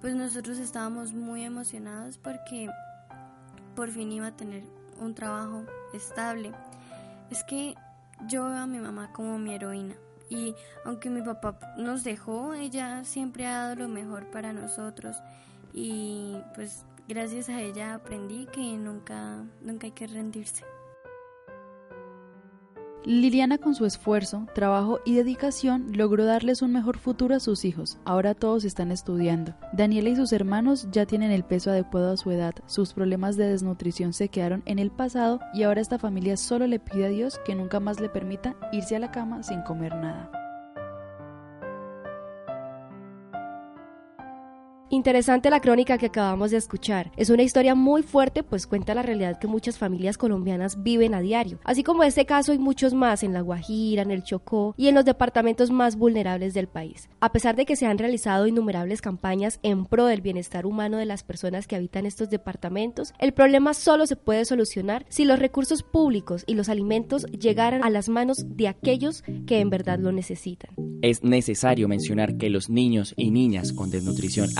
pues 0.00 0.14
nosotros 0.14 0.58
estábamos 0.58 1.12
muy 1.12 1.44
emocionados 1.44 2.16
porque 2.16 2.70
por 3.76 3.90
fin 3.90 4.10
iba 4.12 4.28
a 4.28 4.36
tener 4.36 4.64
un 4.98 5.14
trabajo 5.14 5.64
estable. 5.92 6.52
Es 7.30 7.44
que 7.44 7.74
yo 8.28 8.46
veo 8.46 8.56
a 8.56 8.66
mi 8.66 8.78
mamá 8.78 9.12
como 9.12 9.38
mi 9.38 9.54
heroína 9.54 9.94
y 10.30 10.54
aunque 10.86 11.10
mi 11.10 11.20
papá 11.20 11.58
nos 11.76 12.02
dejó, 12.02 12.54
ella 12.54 13.04
siempre 13.04 13.46
ha 13.46 13.58
dado 13.58 13.76
lo 13.76 13.88
mejor 13.88 14.30
para 14.30 14.54
nosotros 14.54 15.16
y 15.74 16.36
pues 16.54 16.84
gracias 17.08 17.48
a 17.48 17.60
ella 17.60 17.94
aprendí 17.94 18.46
que 18.46 18.76
nunca, 18.76 19.44
nunca 19.60 19.86
hay 19.86 19.92
que 19.92 20.06
rendirse. 20.06 20.64
Liliana 23.04 23.58
con 23.58 23.74
su 23.74 23.84
esfuerzo, 23.84 24.46
trabajo 24.54 25.00
y 25.04 25.16
dedicación 25.16 25.88
logró 25.96 26.24
darles 26.24 26.62
un 26.62 26.72
mejor 26.72 26.98
futuro 26.98 27.34
a 27.34 27.40
sus 27.40 27.64
hijos. 27.64 27.98
Ahora 28.04 28.34
todos 28.34 28.64
están 28.64 28.92
estudiando. 28.92 29.54
Daniela 29.72 30.10
y 30.10 30.14
sus 30.14 30.32
hermanos 30.32 30.86
ya 30.92 31.04
tienen 31.04 31.32
el 31.32 31.42
peso 31.42 31.70
adecuado 31.70 32.12
a 32.12 32.16
su 32.16 32.30
edad. 32.30 32.54
Sus 32.66 32.94
problemas 32.94 33.36
de 33.36 33.48
desnutrición 33.48 34.12
se 34.12 34.28
quedaron 34.28 34.62
en 34.66 34.78
el 34.78 34.92
pasado 34.92 35.40
y 35.52 35.64
ahora 35.64 35.80
esta 35.80 35.98
familia 35.98 36.36
solo 36.36 36.68
le 36.68 36.78
pide 36.78 37.06
a 37.06 37.08
Dios 37.08 37.40
que 37.44 37.56
nunca 37.56 37.80
más 37.80 37.98
le 37.98 38.08
permita 38.08 38.54
irse 38.70 38.94
a 38.94 39.00
la 39.00 39.10
cama 39.10 39.42
sin 39.42 39.62
comer 39.62 39.96
nada. 39.96 40.41
Interesante 44.92 45.48
la 45.48 45.60
crónica 45.60 45.96
que 45.96 46.04
acabamos 46.04 46.50
de 46.50 46.58
escuchar. 46.58 47.12
Es 47.16 47.30
una 47.30 47.42
historia 47.42 47.74
muy 47.74 48.02
fuerte 48.02 48.42
pues 48.42 48.66
cuenta 48.66 48.94
la 48.94 49.00
realidad 49.00 49.38
que 49.38 49.46
muchas 49.46 49.78
familias 49.78 50.18
colombianas 50.18 50.82
viven 50.82 51.14
a 51.14 51.22
diario. 51.22 51.58
Así 51.64 51.82
como 51.82 52.02
este 52.02 52.26
caso 52.26 52.52
hay 52.52 52.58
muchos 52.58 52.92
más 52.92 53.22
en 53.22 53.32
La 53.32 53.40
Guajira, 53.40 54.02
en 54.02 54.10
el 54.10 54.22
Chocó 54.22 54.74
y 54.76 54.88
en 54.88 54.94
los 54.94 55.06
departamentos 55.06 55.70
más 55.70 55.96
vulnerables 55.96 56.52
del 56.52 56.68
país. 56.68 57.08
A 57.20 57.32
pesar 57.32 57.56
de 57.56 57.64
que 57.64 57.74
se 57.74 57.86
han 57.86 57.96
realizado 57.96 58.46
innumerables 58.46 59.00
campañas 59.00 59.60
en 59.62 59.86
pro 59.86 60.04
del 60.04 60.20
bienestar 60.20 60.66
humano 60.66 60.98
de 60.98 61.06
las 61.06 61.22
personas 61.22 61.66
que 61.66 61.76
habitan 61.76 62.04
estos 62.04 62.28
departamentos, 62.28 63.14
el 63.18 63.32
problema 63.32 63.72
solo 63.72 64.06
se 64.06 64.16
puede 64.16 64.44
solucionar 64.44 65.06
si 65.08 65.24
los 65.24 65.38
recursos 65.38 65.82
públicos 65.82 66.44
y 66.46 66.52
los 66.52 66.68
alimentos 66.68 67.24
llegaran 67.28 67.82
a 67.82 67.88
las 67.88 68.10
manos 68.10 68.44
de 68.46 68.68
aquellos 68.68 69.24
que 69.46 69.60
en 69.60 69.70
verdad 69.70 69.98
lo 69.98 70.12
necesitan. 70.12 70.74
Es 71.00 71.24
necesario 71.24 71.88
mencionar 71.88 72.36
que 72.36 72.50
los 72.50 72.68
niños 72.68 73.14
y 73.16 73.30
niñas 73.30 73.72
con 73.72 73.90
desnutrición 73.90 74.50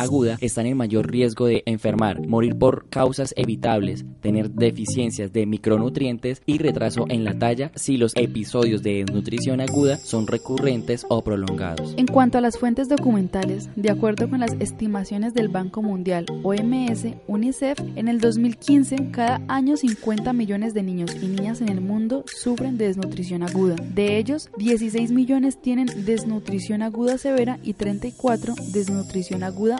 están 0.41 0.67
en 0.67 0.76
mayor 0.76 1.11
riesgo 1.11 1.47
de 1.47 1.62
enfermar, 1.67 2.26
morir 2.26 2.57
por 2.57 2.88
causas 2.88 3.35
evitables, 3.37 4.05
tener 4.21 4.50
deficiencias 4.50 5.33
de 5.33 5.47
micronutrientes 5.47 6.43
y 6.47 6.59
retraso 6.59 7.07
en 7.09 7.25
la 7.25 7.38
talla 7.38 7.71
si 7.75 7.97
los 7.97 8.12
episodios 8.17 8.83
de 8.83 9.05
desnutrición 9.05 9.61
aguda 9.61 9.97
son 9.99 10.26
recurrentes 10.26 11.07
o 11.09 11.23
prolongados. 11.23 11.95
En 11.97 12.07
cuanto 12.07 12.38
a 12.38 12.41
las 12.41 12.59
fuentes 12.59 12.88
documentales, 12.88 13.69
de 13.76 13.91
acuerdo 13.91 14.29
con 14.29 14.41
las 14.41 14.52
estimaciones 14.61 15.35
del 15.35 15.49
Banco 15.49 15.83
Mundial, 15.83 16.26
OMS, 16.43 17.07
UNICEF, 17.26 17.79
en 17.97 18.09
el 18.09 18.21
2015 18.21 19.11
cada 19.11 19.41
año 19.49 19.76
50 19.76 20.33
millones 20.33 20.75
de 20.75 20.83
niños 20.83 21.14
y 21.21 21.26
niñas 21.26 21.61
en 21.61 21.69
el 21.69 21.81
mundo 21.81 22.25
sufren 22.26 22.79
de 22.79 22.87
desnutrición 22.87 23.43
aguda. 23.43 23.76
De 23.95 24.19
ellos, 24.19 24.50
16 24.59 25.12
millones 25.12 25.61
tienen 25.61 25.87
desnutrición 26.05 26.83
aguda 26.83 27.19
severa 27.19 27.59
y 27.62 27.75
34 27.75 28.55
desnutrición 28.73 29.43
aguda 29.43 29.79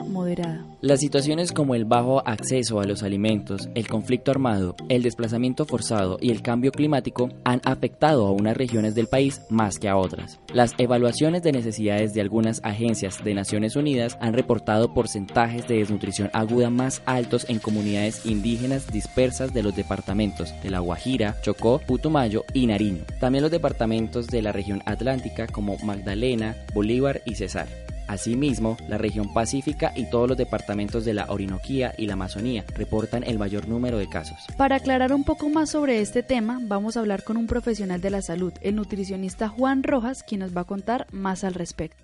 Las 0.81 0.99
situaciones 0.99 1.51
como 1.51 1.75
el 1.75 1.85
bajo 1.85 2.27
acceso 2.27 2.79
a 2.79 2.85
los 2.85 3.03
alimentos, 3.03 3.69
el 3.75 3.87
conflicto 3.87 4.31
armado, 4.31 4.75
el 4.89 5.03
desplazamiento 5.03 5.65
forzado 5.65 6.17
y 6.19 6.31
el 6.31 6.41
cambio 6.41 6.71
climático 6.71 7.29
han 7.43 7.61
afectado 7.63 8.25
a 8.25 8.31
unas 8.31 8.57
regiones 8.57 8.95
del 8.95 9.07
país 9.07 9.41
más 9.49 9.79
que 9.79 9.89
a 9.89 9.97
otras. 9.97 10.39
Las 10.53 10.73
evaluaciones 10.77 11.43
de 11.43 11.51
necesidades 11.51 12.13
de 12.13 12.21
algunas 12.21 12.61
agencias 12.63 13.23
de 13.23 13.33
Naciones 13.33 13.75
Unidas 13.75 14.17
han 14.21 14.33
reportado 14.33 14.93
porcentajes 14.93 15.67
de 15.67 15.77
desnutrición 15.77 16.29
aguda 16.33 16.69
más 16.69 17.01
altos 17.05 17.45
en 17.49 17.59
comunidades 17.59 18.25
indígenas 18.25 18.87
dispersas 18.91 19.53
de 19.53 19.63
los 19.63 19.75
departamentos 19.75 20.53
de 20.63 20.69
La 20.69 20.79
Guajira, 20.79 21.35
Chocó, 21.41 21.79
Putumayo 21.79 22.43
y 22.53 22.67
Nariño. 22.67 23.03
También 23.19 23.43
los 23.43 23.51
departamentos 23.51 24.27
de 24.27 24.41
la 24.41 24.51
región 24.51 24.81
atlántica 24.85 25.47
como 25.47 25.77
Magdalena, 25.79 26.55
Bolívar 26.73 27.21
y 27.25 27.35
Cesar. 27.35 27.82
Asimismo, 28.07 28.77
la 28.87 28.97
región 28.97 29.33
pacífica 29.33 29.93
y 29.95 30.09
todos 30.09 30.27
los 30.27 30.37
departamentos 30.37 31.05
de 31.05 31.13
la 31.13 31.25
Orinoquía 31.29 31.93
y 31.97 32.07
la 32.07 32.13
Amazonía 32.13 32.65
reportan 32.75 33.23
el 33.23 33.39
mayor 33.39 33.67
número 33.67 33.97
de 33.97 34.09
casos. 34.09 34.37
Para 34.57 34.77
aclarar 34.77 35.13
un 35.13 35.23
poco 35.23 35.49
más 35.49 35.71
sobre 35.71 36.01
este 36.01 36.23
tema, 36.23 36.59
vamos 36.63 36.97
a 36.97 36.99
hablar 36.99 37.23
con 37.23 37.37
un 37.37 37.47
profesional 37.47 38.01
de 38.01 38.09
la 38.09 38.21
salud, 38.21 38.53
el 38.61 38.75
nutricionista 38.75 39.49
Juan 39.49 39.83
Rojas, 39.83 40.23
quien 40.23 40.41
nos 40.41 40.55
va 40.55 40.61
a 40.61 40.65
contar 40.65 41.07
más 41.11 41.43
al 41.43 41.53
respecto. 41.53 42.03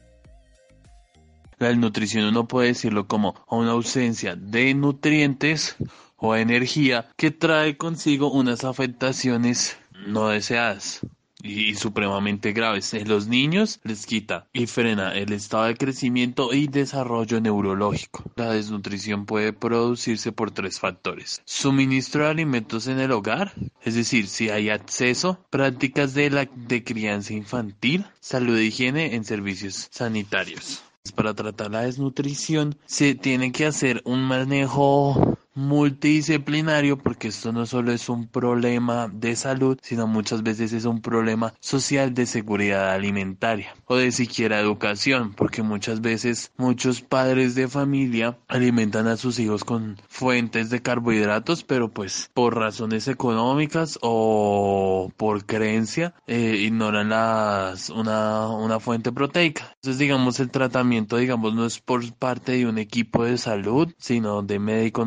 La 1.57 1.67
desnutrición 1.67 2.25
uno 2.25 2.47
puede 2.47 2.69
decirlo 2.69 3.07
como 3.07 3.35
una 3.49 3.71
ausencia 3.71 4.37
de 4.37 4.73
nutrientes 4.73 5.75
o 6.15 6.35
energía 6.35 7.09
que 7.17 7.31
trae 7.31 7.75
consigo 7.75 8.31
unas 8.31 8.63
afectaciones 8.63 9.77
no 10.07 10.29
deseadas 10.29 11.01
y 11.41 11.75
supremamente 11.75 12.53
graves. 12.53 12.93
En 12.93 13.07
los 13.07 13.27
niños 13.27 13.79
les 13.83 14.05
quita 14.05 14.47
y 14.53 14.67
frena 14.67 15.13
el 15.13 15.33
estado 15.33 15.65
de 15.65 15.75
crecimiento 15.75 16.53
y 16.53 16.67
desarrollo 16.67 17.39
neurológico. 17.41 18.23
La 18.35 18.51
desnutrición 18.51 19.25
puede 19.25 19.53
producirse 19.53 20.31
por 20.31 20.51
tres 20.51 20.79
factores. 20.79 21.41
Suministro 21.45 22.23
de 22.23 22.31
alimentos 22.31 22.87
en 22.87 22.99
el 22.99 23.11
hogar, 23.11 23.53
es 23.83 23.95
decir, 23.95 24.27
si 24.27 24.49
hay 24.49 24.69
acceso, 24.69 25.39
prácticas 25.49 26.13
de, 26.13 26.29
la, 26.29 26.49
de 26.53 26.83
crianza 26.83 27.33
infantil, 27.33 28.05
salud 28.19 28.57
e 28.57 28.65
higiene 28.65 29.15
en 29.15 29.23
servicios 29.23 29.87
sanitarios. 29.91 30.83
Para 31.15 31.33
tratar 31.33 31.71
la 31.71 31.81
desnutrición 31.81 32.77
se 32.85 33.15
tiene 33.15 33.51
que 33.51 33.65
hacer 33.65 34.01
un 34.05 34.21
manejo 34.21 35.38
multidisciplinario 35.55 36.97
porque 36.97 37.29
esto 37.29 37.51
no 37.51 37.65
solo 37.65 37.91
es 37.91 38.09
un 38.09 38.27
problema 38.27 39.09
de 39.11 39.35
salud, 39.35 39.77
sino 39.81 40.07
muchas 40.07 40.43
veces 40.43 40.73
es 40.73 40.85
un 40.85 41.01
problema 41.01 41.53
social 41.59 42.13
de 42.13 42.25
seguridad 42.25 42.91
alimentaria 42.91 43.73
o 43.85 43.95
de 43.95 44.11
siquiera 44.11 44.59
educación, 44.59 45.33
porque 45.33 45.63
muchas 45.63 46.01
veces 46.01 46.51
muchos 46.57 47.01
padres 47.01 47.55
de 47.55 47.67
familia 47.67 48.37
alimentan 48.47 49.07
a 49.07 49.17
sus 49.17 49.39
hijos 49.39 49.63
con 49.63 49.97
fuentes 50.07 50.69
de 50.69 50.81
carbohidratos, 50.81 51.63
pero 51.63 51.89
pues 51.89 52.29
por 52.33 52.55
razones 52.55 53.07
económicas 53.07 53.97
o 54.01 55.11
por 55.17 55.45
creencia 55.45 56.13
eh, 56.27 56.57
ignoran 56.59 57.09
las, 57.09 57.89
una, 57.89 58.47
una 58.49 58.79
fuente 58.79 59.11
proteica. 59.11 59.73
Entonces 59.75 59.99
digamos 59.99 60.39
el 60.39 60.51
tratamiento 60.51 61.17
digamos 61.17 61.53
no 61.53 61.65
es 61.65 61.79
por 61.79 61.99
parte 62.13 62.53
de 62.53 62.67
un 62.67 62.77
equipo 62.77 63.23
de 63.23 63.37
salud, 63.37 63.93
sino 63.97 64.41
de 64.43 64.59
médico 64.59 65.05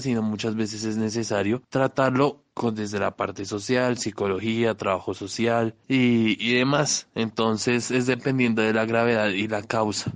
sino 0.00 0.22
muchas 0.22 0.54
veces 0.54 0.84
es 0.84 0.96
necesario 0.96 1.62
tratarlo 1.68 2.42
con, 2.54 2.74
desde 2.74 2.98
la 2.98 3.16
parte 3.16 3.44
social, 3.44 3.98
psicología, 3.98 4.76
trabajo 4.76 5.14
social 5.14 5.74
y, 5.88 6.36
y 6.44 6.54
demás. 6.54 7.08
Entonces 7.14 7.90
es 7.90 8.06
dependiendo 8.06 8.62
de 8.62 8.72
la 8.72 8.84
gravedad 8.84 9.28
y 9.28 9.48
la 9.48 9.62
causa. 9.62 10.12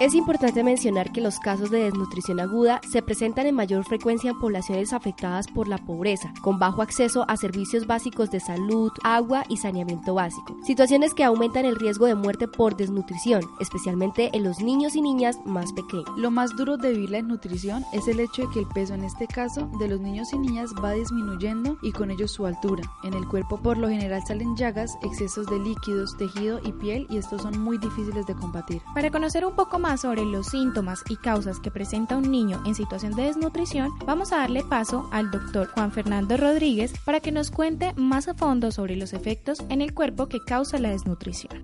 Es 0.00 0.12
importante 0.14 0.64
mencionar 0.64 1.12
que 1.12 1.20
los 1.20 1.38
casos 1.38 1.70
de 1.70 1.84
desnutrición 1.84 2.40
aguda 2.40 2.80
se 2.90 3.00
presentan 3.00 3.46
en 3.46 3.54
mayor 3.54 3.84
frecuencia 3.84 4.32
en 4.32 4.40
poblaciones 4.40 4.92
afectadas 4.92 5.46
por 5.46 5.68
la 5.68 5.78
pobreza, 5.78 6.34
con 6.42 6.58
bajo 6.58 6.82
acceso 6.82 7.24
a 7.28 7.36
servicios 7.36 7.86
básicos 7.86 8.28
de 8.32 8.40
salud, 8.40 8.90
agua 9.04 9.44
y 9.48 9.58
saneamiento 9.58 10.14
básico, 10.14 10.56
situaciones 10.64 11.14
que 11.14 11.22
aumentan 11.22 11.64
el 11.64 11.76
riesgo 11.76 12.06
de 12.06 12.16
muerte 12.16 12.48
por 12.48 12.76
desnutrición, 12.76 13.42
especialmente 13.60 14.30
en 14.32 14.42
los 14.42 14.58
niños 14.58 14.96
y 14.96 15.00
niñas 15.00 15.38
más 15.44 15.72
pequeños. 15.72 16.10
Lo 16.16 16.32
más 16.32 16.56
duro 16.56 16.76
de 16.76 16.90
vivir 16.90 17.10
la 17.10 17.18
desnutrición 17.18 17.84
es 17.92 18.08
el 18.08 18.18
hecho 18.18 18.42
de 18.42 18.50
que 18.52 18.58
el 18.58 18.66
peso 18.66 18.94
en 18.94 19.04
este 19.04 19.28
caso 19.28 19.70
de 19.78 19.86
los 19.86 20.00
niños 20.00 20.32
y 20.32 20.38
niñas 20.38 20.70
va 20.82 20.90
disminuyendo 20.90 21.78
y 21.82 21.92
con 21.92 22.10
ello 22.10 22.26
su 22.26 22.46
altura. 22.46 22.82
En 23.04 23.14
el 23.14 23.28
cuerpo 23.28 23.58
por 23.58 23.78
lo 23.78 23.88
general 23.88 24.24
salen 24.26 24.56
llagas, 24.56 24.98
excesos 25.02 25.46
de 25.46 25.60
líquidos, 25.60 26.16
tejido 26.16 26.58
y 26.64 26.72
piel 26.72 27.06
y 27.10 27.18
estos 27.18 27.42
son 27.42 27.60
muy 27.60 27.78
difíciles 27.78 28.26
de 28.26 28.34
combatir. 28.34 28.82
Para 28.92 29.12
conocer 29.12 29.46
un 29.46 29.54
poco 29.54 29.78
más 29.78 29.83
sobre 29.84 30.24
los 30.24 30.46
síntomas 30.46 31.04
y 31.10 31.16
causas 31.16 31.60
que 31.60 31.70
presenta 31.70 32.16
un 32.16 32.30
niño 32.30 32.62
en 32.64 32.74
situación 32.74 33.14
de 33.14 33.24
desnutrición, 33.24 33.90
vamos 34.06 34.32
a 34.32 34.38
darle 34.38 34.64
paso 34.64 35.08
al 35.12 35.30
doctor 35.30 35.68
Juan 35.68 35.92
Fernando 35.92 36.38
Rodríguez 36.38 36.94
para 37.04 37.20
que 37.20 37.30
nos 37.30 37.50
cuente 37.50 37.92
más 37.94 38.26
a 38.26 38.34
fondo 38.34 38.72
sobre 38.72 38.96
los 38.96 39.12
efectos 39.12 39.62
en 39.68 39.82
el 39.82 39.92
cuerpo 39.92 40.26
que 40.26 40.40
causa 40.42 40.78
la 40.78 40.88
desnutrición. 40.88 41.62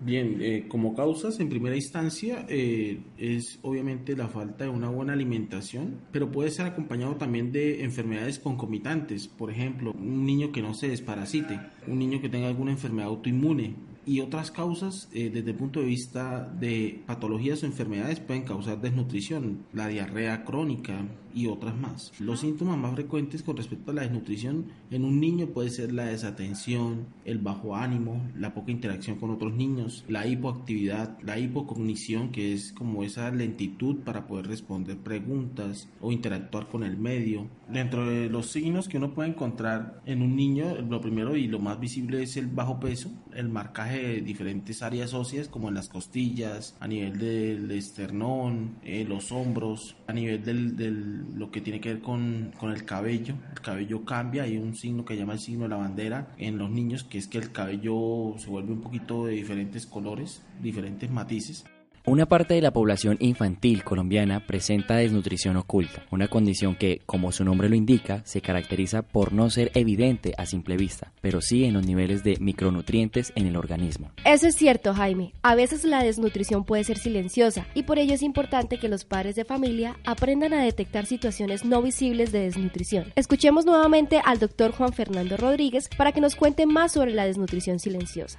Bien, 0.00 0.38
eh, 0.42 0.66
como 0.68 0.94
causas, 0.94 1.38
en 1.40 1.48
primera 1.48 1.76
instancia, 1.76 2.44
eh, 2.48 3.00
es 3.16 3.60
obviamente 3.62 4.16
la 4.16 4.28
falta 4.28 4.64
de 4.64 4.70
una 4.70 4.90
buena 4.90 5.12
alimentación, 5.14 6.00
pero 6.10 6.30
puede 6.30 6.50
ser 6.50 6.66
acompañado 6.66 7.14
también 7.14 7.52
de 7.52 7.84
enfermedades 7.84 8.38
concomitantes. 8.38 9.28
Por 9.28 9.50
ejemplo, 9.50 9.92
un 9.92 10.26
niño 10.26 10.52
que 10.52 10.60
no 10.60 10.74
se 10.74 10.88
desparasite, 10.88 11.58
un 11.86 12.00
niño 12.00 12.20
que 12.20 12.28
tenga 12.28 12.48
alguna 12.48 12.72
enfermedad 12.72 13.08
autoinmune, 13.08 13.76
y 14.06 14.20
otras 14.20 14.50
causas 14.50 15.08
eh, 15.12 15.30
desde 15.32 15.50
el 15.50 15.56
punto 15.56 15.80
de 15.80 15.86
vista 15.86 16.40
de 16.40 17.02
patologías 17.06 17.62
o 17.62 17.66
enfermedades 17.66 18.20
pueden 18.20 18.42
causar 18.42 18.80
desnutrición, 18.80 19.66
la 19.72 19.88
diarrea 19.88 20.44
crónica, 20.44 21.06
y 21.34 21.48
otras 21.48 21.76
más. 21.76 22.12
Los 22.20 22.40
síntomas 22.40 22.78
más 22.78 22.94
frecuentes 22.94 23.42
con 23.42 23.56
respecto 23.56 23.90
a 23.90 23.94
la 23.94 24.02
desnutrición 24.02 24.66
en 24.90 25.04
un 25.04 25.20
niño 25.20 25.48
puede 25.48 25.70
ser 25.70 25.92
la 25.92 26.06
desatención, 26.06 27.06
el 27.24 27.38
bajo 27.38 27.76
ánimo, 27.76 28.22
la 28.36 28.54
poca 28.54 28.70
interacción 28.70 29.18
con 29.18 29.30
otros 29.30 29.52
niños, 29.52 30.04
la 30.08 30.26
hipoactividad, 30.26 31.18
la 31.22 31.38
hipocognición, 31.38 32.30
que 32.30 32.52
es 32.52 32.72
como 32.72 33.02
esa 33.02 33.30
lentitud 33.30 33.96
para 34.04 34.26
poder 34.26 34.46
responder 34.46 34.96
preguntas 34.98 35.88
o 36.00 36.12
interactuar 36.12 36.68
con 36.68 36.84
el 36.84 36.96
medio. 36.96 37.48
Dentro 37.68 38.06
de 38.08 38.28
los 38.28 38.46
signos 38.46 38.88
que 38.88 38.98
uno 38.98 39.14
puede 39.14 39.30
encontrar 39.30 40.02
en 40.06 40.22
un 40.22 40.36
niño, 40.36 40.76
lo 40.82 41.00
primero 41.00 41.36
y 41.36 41.46
lo 41.46 41.58
más 41.58 41.80
visible 41.80 42.22
es 42.22 42.36
el 42.36 42.46
bajo 42.46 42.78
peso, 42.78 43.10
el 43.34 43.48
marcaje 43.48 44.00
de 44.00 44.20
diferentes 44.20 44.82
áreas 44.82 45.14
óseas 45.14 45.48
como 45.48 45.68
en 45.68 45.74
las 45.74 45.88
costillas, 45.88 46.76
a 46.80 46.86
nivel 46.86 47.18
del 47.18 47.70
esternón, 47.70 48.76
eh, 48.82 49.04
los 49.08 49.32
hombros, 49.32 49.96
a 50.06 50.12
nivel 50.12 50.44
del, 50.44 50.76
del, 50.76 51.23
lo 51.34 51.50
que 51.50 51.60
tiene 51.60 51.80
que 51.80 51.94
ver 51.94 52.02
con, 52.02 52.52
con 52.58 52.70
el 52.70 52.84
cabello. 52.84 53.34
El 53.52 53.60
cabello 53.60 54.04
cambia, 54.04 54.44
hay 54.44 54.56
un 54.56 54.74
signo 54.74 55.04
que 55.04 55.16
llama 55.16 55.34
el 55.34 55.40
signo 55.40 55.64
de 55.64 55.70
la 55.70 55.76
bandera 55.76 56.28
en 56.38 56.58
los 56.58 56.70
niños, 56.70 57.04
que 57.04 57.18
es 57.18 57.26
que 57.26 57.38
el 57.38 57.52
cabello 57.52 58.34
se 58.38 58.48
vuelve 58.48 58.72
un 58.72 58.80
poquito 58.80 59.26
de 59.26 59.34
diferentes 59.34 59.86
colores, 59.86 60.42
diferentes 60.60 61.10
matices. 61.10 61.64
Una 62.06 62.26
parte 62.26 62.52
de 62.52 62.60
la 62.60 62.70
población 62.70 63.16
infantil 63.18 63.82
colombiana 63.82 64.46
presenta 64.46 64.96
desnutrición 64.96 65.56
oculta, 65.56 66.04
una 66.10 66.28
condición 66.28 66.74
que, 66.74 67.00
como 67.06 67.32
su 67.32 67.46
nombre 67.46 67.70
lo 67.70 67.76
indica, 67.76 68.20
se 68.26 68.42
caracteriza 68.42 69.00
por 69.00 69.32
no 69.32 69.48
ser 69.48 69.70
evidente 69.74 70.34
a 70.36 70.44
simple 70.44 70.76
vista, 70.76 71.14
pero 71.22 71.40
sí 71.40 71.64
en 71.64 71.72
los 71.72 71.86
niveles 71.86 72.22
de 72.22 72.36
micronutrientes 72.40 73.32
en 73.36 73.46
el 73.46 73.56
organismo. 73.56 74.10
Eso 74.26 74.46
es 74.46 74.54
cierto, 74.54 74.92
Jaime. 74.92 75.32
A 75.40 75.54
veces 75.54 75.82
la 75.84 76.02
desnutrición 76.02 76.64
puede 76.66 76.84
ser 76.84 76.98
silenciosa 76.98 77.66
y 77.72 77.84
por 77.84 77.98
ello 77.98 78.12
es 78.12 78.22
importante 78.22 78.76
que 78.76 78.90
los 78.90 79.06
padres 79.06 79.34
de 79.34 79.46
familia 79.46 79.96
aprendan 80.04 80.52
a 80.52 80.62
detectar 80.62 81.06
situaciones 81.06 81.64
no 81.64 81.80
visibles 81.80 82.32
de 82.32 82.40
desnutrición. 82.40 83.14
Escuchemos 83.16 83.64
nuevamente 83.64 84.20
al 84.22 84.40
doctor 84.40 84.72
Juan 84.72 84.92
Fernando 84.92 85.38
Rodríguez 85.38 85.88
para 85.96 86.12
que 86.12 86.20
nos 86.20 86.36
cuente 86.36 86.66
más 86.66 86.92
sobre 86.92 87.14
la 87.14 87.24
desnutrición 87.24 87.78
silenciosa. 87.78 88.38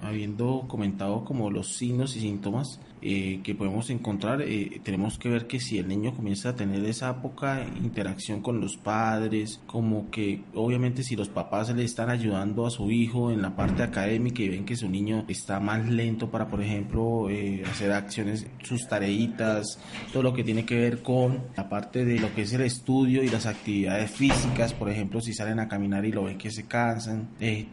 Habiendo 0.00 0.64
comentado 0.68 1.24
como 1.24 1.50
los 1.50 1.76
signos 1.76 2.16
y 2.16 2.20
síntomas, 2.20 2.80
eh, 3.02 3.40
que 3.44 3.54
podemos 3.54 3.90
encontrar, 3.90 4.40
eh, 4.40 4.80
tenemos 4.82 5.18
que 5.18 5.28
ver 5.28 5.46
que 5.46 5.60
si 5.60 5.78
el 5.78 5.86
niño 5.86 6.14
comienza 6.14 6.50
a 6.50 6.56
tener 6.56 6.82
esa 6.86 7.20
poca 7.20 7.66
interacción 7.82 8.40
con 8.40 8.60
los 8.60 8.78
padres, 8.78 9.60
como 9.66 10.10
que 10.10 10.42
obviamente 10.54 11.02
si 11.02 11.14
los 11.14 11.28
papás 11.28 11.74
le 11.74 11.84
están 11.84 12.08
ayudando 12.08 12.66
a 12.66 12.70
su 12.70 12.90
hijo 12.90 13.30
en 13.30 13.42
la 13.42 13.54
parte 13.54 13.82
académica 13.82 14.42
y 14.42 14.48
ven 14.48 14.64
que 14.64 14.76
su 14.76 14.88
niño 14.88 15.26
está 15.28 15.60
más 15.60 15.86
lento 15.86 16.30
para, 16.30 16.48
por 16.48 16.62
ejemplo, 16.62 17.28
eh, 17.28 17.62
hacer 17.70 17.92
acciones, 17.92 18.46
sus 18.62 18.88
tareitas, 18.88 19.78
todo 20.12 20.22
lo 20.22 20.32
que 20.32 20.42
tiene 20.42 20.64
que 20.64 20.76
ver 20.76 21.02
con 21.02 21.42
la 21.54 21.68
parte 21.68 22.04
de 22.04 22.18
lo 22.18 22.34
que 22.34 22.42
es 22.42 22.52
el 22.54 22.62
estudio 22.62 23.22
y 23.22 23.28
las 23.28 23.44
actividades 23.44 24.10
físicas, 24.10 24.72
por 24.72 24.90
ejemplo, 24.90 25.20
si 25.20 25.34
salen 25.34 25.60
a 25.60 25.68
caminar 25.68 26.06
y 26.06 26.12
lo 26.12 26.24
ven 26.24 26.38
que 26.38 26.50
se 26.50 26.66
cansan, 26.66 27.28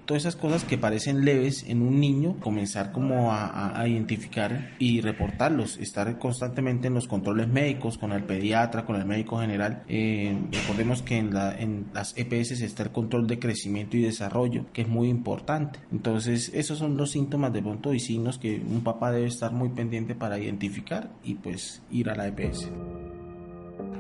todas 0.06 0.24
esas 0.24 0.36
cosas 0.36 0.66
que 0.66 0.78
parecen 0.78 1.24
leves 1.24 1.64
en 1.68 1.82
un 1.82 2.00
niño, 2.00 2.36
comenzar 2.42 2.92
como 2.92 3.32
a, 3.32 3.80
a 3.80 3.88
identificar 3.88 4.74
y 4.80 5.02
reportarlos, 5.14 5.78
estar 5.78 6.18
constantemente 6.18 6.88
en 6.88 6.94
los 6.94 7.08
controles 7.08 7.48
médicos 7.48 7.98
con 7.98 8.12
el 8.12 8.24
pediatra, 8.24 8.86
con 8.86 8.96
el 8.96 9.06
médico 9.06 9.40
general. 9.40 9.84
Eh, 9.88 10.38
recordemos 10.52 11.02
que 11.02 11.18
en, 11.18 11.34
la, 11.34 11.58
en 11.58 11.86
las 11.94 12.18
EPS 12.18 12.62
está 12.62 12.84
el 12.84 12.92
control 12.92 13.28
de 13.28 13.40
crecimiento 13.40 13.98
y 13.98 14.02
desarrollo, 14.02 14.66
que 14.74 14.82
es 14.82 14.88
muy 14.88 15.10
importante. 15.10 15.80
Entonces, 15.92 16.52
esos 16.54 16.80
son 16.80 16.98
los 16.98 17.12
síntomas 17.12 17.54
de 17.54 17.62
pronto 17.62 17.94
y 17.94 18.00
signos 18.00 18.38
que 18.38 18.56
un 18.56 18.84
papá 18.84 19.12
debe 19.12 19.28
estar 19.28 19.52
muy 19.52 19.70
pendiente 19.70 20.16
para 20.16 20.40
identificar 20.40 21.10
y 21.24 21.36
pues 21.36 21.82
ir 21.92 22.10
a 22.10 22.16
la 22.16 22.28
EPS. 22.28 22.70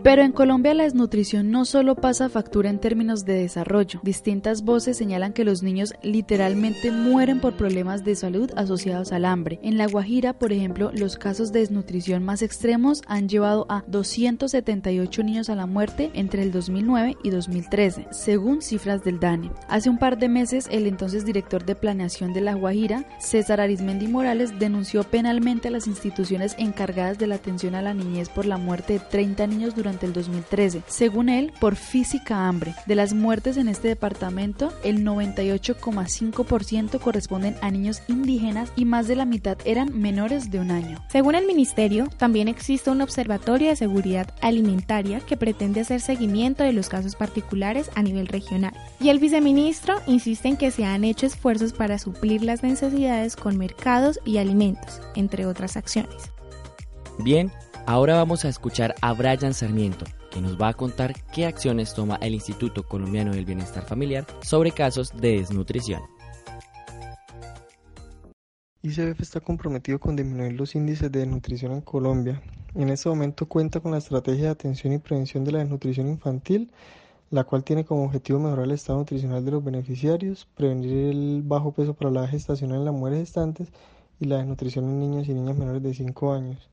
Pero 0.03 0.21
en 0.21 0.33
Colombia 0.33 0.73
la 0.73 0.83
desnutrición 0.83 1.49
no 1.49 1.63
solo 1.63 1.95
pasa 1.95 2.27
factura 2.27 2.69
en 2.69 2.79
términos 2.79 3.23
de 3.23 3.35
desarrollo. 3.35 4.01
Distintas 4.03 4.65
voces 4.65 4.97
señalan 4.97 5.31
que 5.31 5.45
los 5.45 5.63
niños 5.63 5.93
literalmente 6.03 6.91
mueren 6.91 7.39
por 7.39 7.53
problemas 7.53 8.03
de 8.03 8.17
salud 8.17 8.51
asociados 8.57 9.13
al 9.13 9.23
hambre. 9.23 9.59
En 9.63 9.77
La 9.77 9.87
Guajira, 9.87 10.33
por 10.33 10.51
ejemplo, 10.51 10.91
los 10.93 11.15
casos 11.15 11.53
de 11.53 11.61
desnutrición 11.61 12.21
más 12.21 12.41
extremos 12.41 13.01
han 13.07 13.29
llevado 13.29 13.65
a 13.69 13.85
278 13.87 15.23
niños 15.23 15.49
a 15.49 15.55
la 15.55 15.67
muerte 15.67 16.11
entre 16.15 16.43
el 16.43 16.51
2009 16.51 17.15
y 17.23 17.29
2013, 17.29 18.07
según 18.11 18.61
cifras 18.61 19.05
del 19.05 19.21
DANE. 19.21 19.51
Hace 19.69 19.89
un 19.89 19.99
par 19.99 20.17
de 20.17 20.27
meses, 20.27 20.67
el 20.69 20.85
entonces 20.85 21.23
director 21.23 21.63
de 21.63 21.75
planeación 21.75 22.33
de 22.33 22.41
La 22.41 22.55
Guajira, 22.55 23.05
César 23.19 23.61
Arismendi 23.61 24.09
Morales, 24.09 24.59
denunció 24.59 25.05
penalmente 25.05 25.69
a 25.69 25.71
las 25.71 25.87
instituciones 25.87 26.55
encargadas 26.57 27.17
de 27.17 27.27
la 27.27 27.35
atención 27.35 27.73
a 27.73 27.81
la 27.81 27.93
niñez 27.93 28.27
por 28.27 28.45
la 28.45 28.57
muerte 28.57 28.93
de 28.93 28.99
30 28.99 29.47
niños 29.47 29.75
durante 29.75 29.92
el 30.01 30.13
2013. 30.13 30.83
Según 30.87 31.29
él, 31.29 31.53
por 31.59 31.75
física 31.75 32.47
hambre. 32.47 32.73
De 32.85 32.95
las 32.95 33.13
muertes 33.13 33.57
en 33.57 33.67
este 33.67 33.87
departamento, 33.87 34.73
el 34.83 35.03
98,5% 35.05 36.99
corresponden 36.99 37.55
a 37.61 37.71
niños 37.71 38.01
indígenas 38.07 38.71
y 38.75 38.85
más 38.85 39.07
de 39.07 39.15
la 39.15 39.25
mitad 39.25 39.57
eran 39.65 39.99
menores 39.99 40.51
de 40.51 40.59
un 40.59 40.71
año. 40.71 41.03
Según 41.09 41.35
el 41.35 41.45
ministerio, 41.45 42.07
también 42.17 42.47
existe 42.47 42.89
un 42.89 43.01
observatorio 43.01 43.69
de 43.69 43.75
seguridad 43.75 44.33
alimentaria 44.41 45.19
que 45.19 45.37
pretende 45.37 45.81
hacer 45.81 46.01
seguimiento 46.01 46.63
de 46.63 46.73
los 46.73 46.89
casos 46.89 47.15
particulares 47.15 47.89
a 47.95 48.01
nivel 48.01 48.27
regional. 48.27 48.73
Y 48.99 49.09
el 49.09 49.19
viceministro 49.19 50.01
insiste 50.07 50.47
en 50.47 50.57
que 50.57 50.71
se 50.71 50.85
han 50.85 51.03
hecho 51.03 51.25
esfuerzos 51.25 51.73
para 51.73 51.99
suplir 51.99 52.43
las 52.43 52.63
necesidades 52.63 53.35
con 53.35 53.57
mercados 53.57 54.19
y 54.25 54.37
alimentos, 54.37 55.01
entre 55.15 55.45
otras 55.45 55.77
acciones. 55.77 56.31
Bien, 57.19 57.51
Ahora 57.85 58.15
vamos 58.15 58.45
a 58.45 58.49
escuchar 58.49 58.95
a 59.01 59.11
Brian 59.11 59.53
Sarmiento, 59.53 60.05
que 60.31 60.39
nos 60.39 60.59
va 60.59 60.69
a 60.69 60.73
contar 60.73 61.13
qué 61.33 61.45
acciones 61.45 61.93
toma 61.93 62.15
el 62.21 62.33
Instituto 62.33 62.83
Colombiano 62.83 63.33
del 63.33 63.43
Bienestar 63.43 63.83
Familiar 63.83 64.25
sobre 64.41 64.71
casos 64.71 65.11
de 65.11 65.39
desnutrición. 65.39 66.01
ICBF 68.83 69.19
está 69.19 69.41
comprometido 69.41 69.99
con 69.99 70.15
disminuir 70.15 70.53
los 70.53 70.75
índices 70.75 71.11
de 71.11 71.19
desnutrición 71.19 71.73
en 71.73 71.81
Colombia. 71.81 72.41
En 72.73 72.87
este 72.87 73.09
momento 73.09 73.47
cuenta 73.47 73.81
con 73.81 73.91
la 73.91 73.97
estrategia 73.97 74.45
de 74.45 74.51
atención 74.51 74.93
y 74.93 74.97
prevención 74.99 75.43
de 75.43 75.51
la 75.51 75.59
desnutrición 75.59 76.07
infantil, 76.07 76.71
la 77.31 77.43
cual 77.43 77.65
tiene 77.65 77.83
como 77.83 78.05
objetivo 78.05 78.39
mejorar 78.39 78.63
el 78.63 78.71
estado 78.71 78.99
nutricional 78.99 79.43
de 79.43 79.51
los 79.51 79.63
beneficiarios, 79.63 80.47
prevenir 80.55 81.09
el 81.09 81.41
bajo 81.43 81.73
peso 81.73 81.93
para 81.93 82.11
la 82.11 82.29
gestacional 82.29 82.79
en 82.79 82.85
las 82.85 82.93
mujeres 82.93 83.19
gestantes 83.19 83.73
y 84.21 84.25
la 84.25 84.37
desnutrición 84.37 84.85
en 84.85 84.99
niños 85.01 85.27
y 85.27 85.33
niñas 85.33 85.57
menores 85.57 85.83
de 85.83 85.93
5 85.93 86.33
años. 86.33 86.69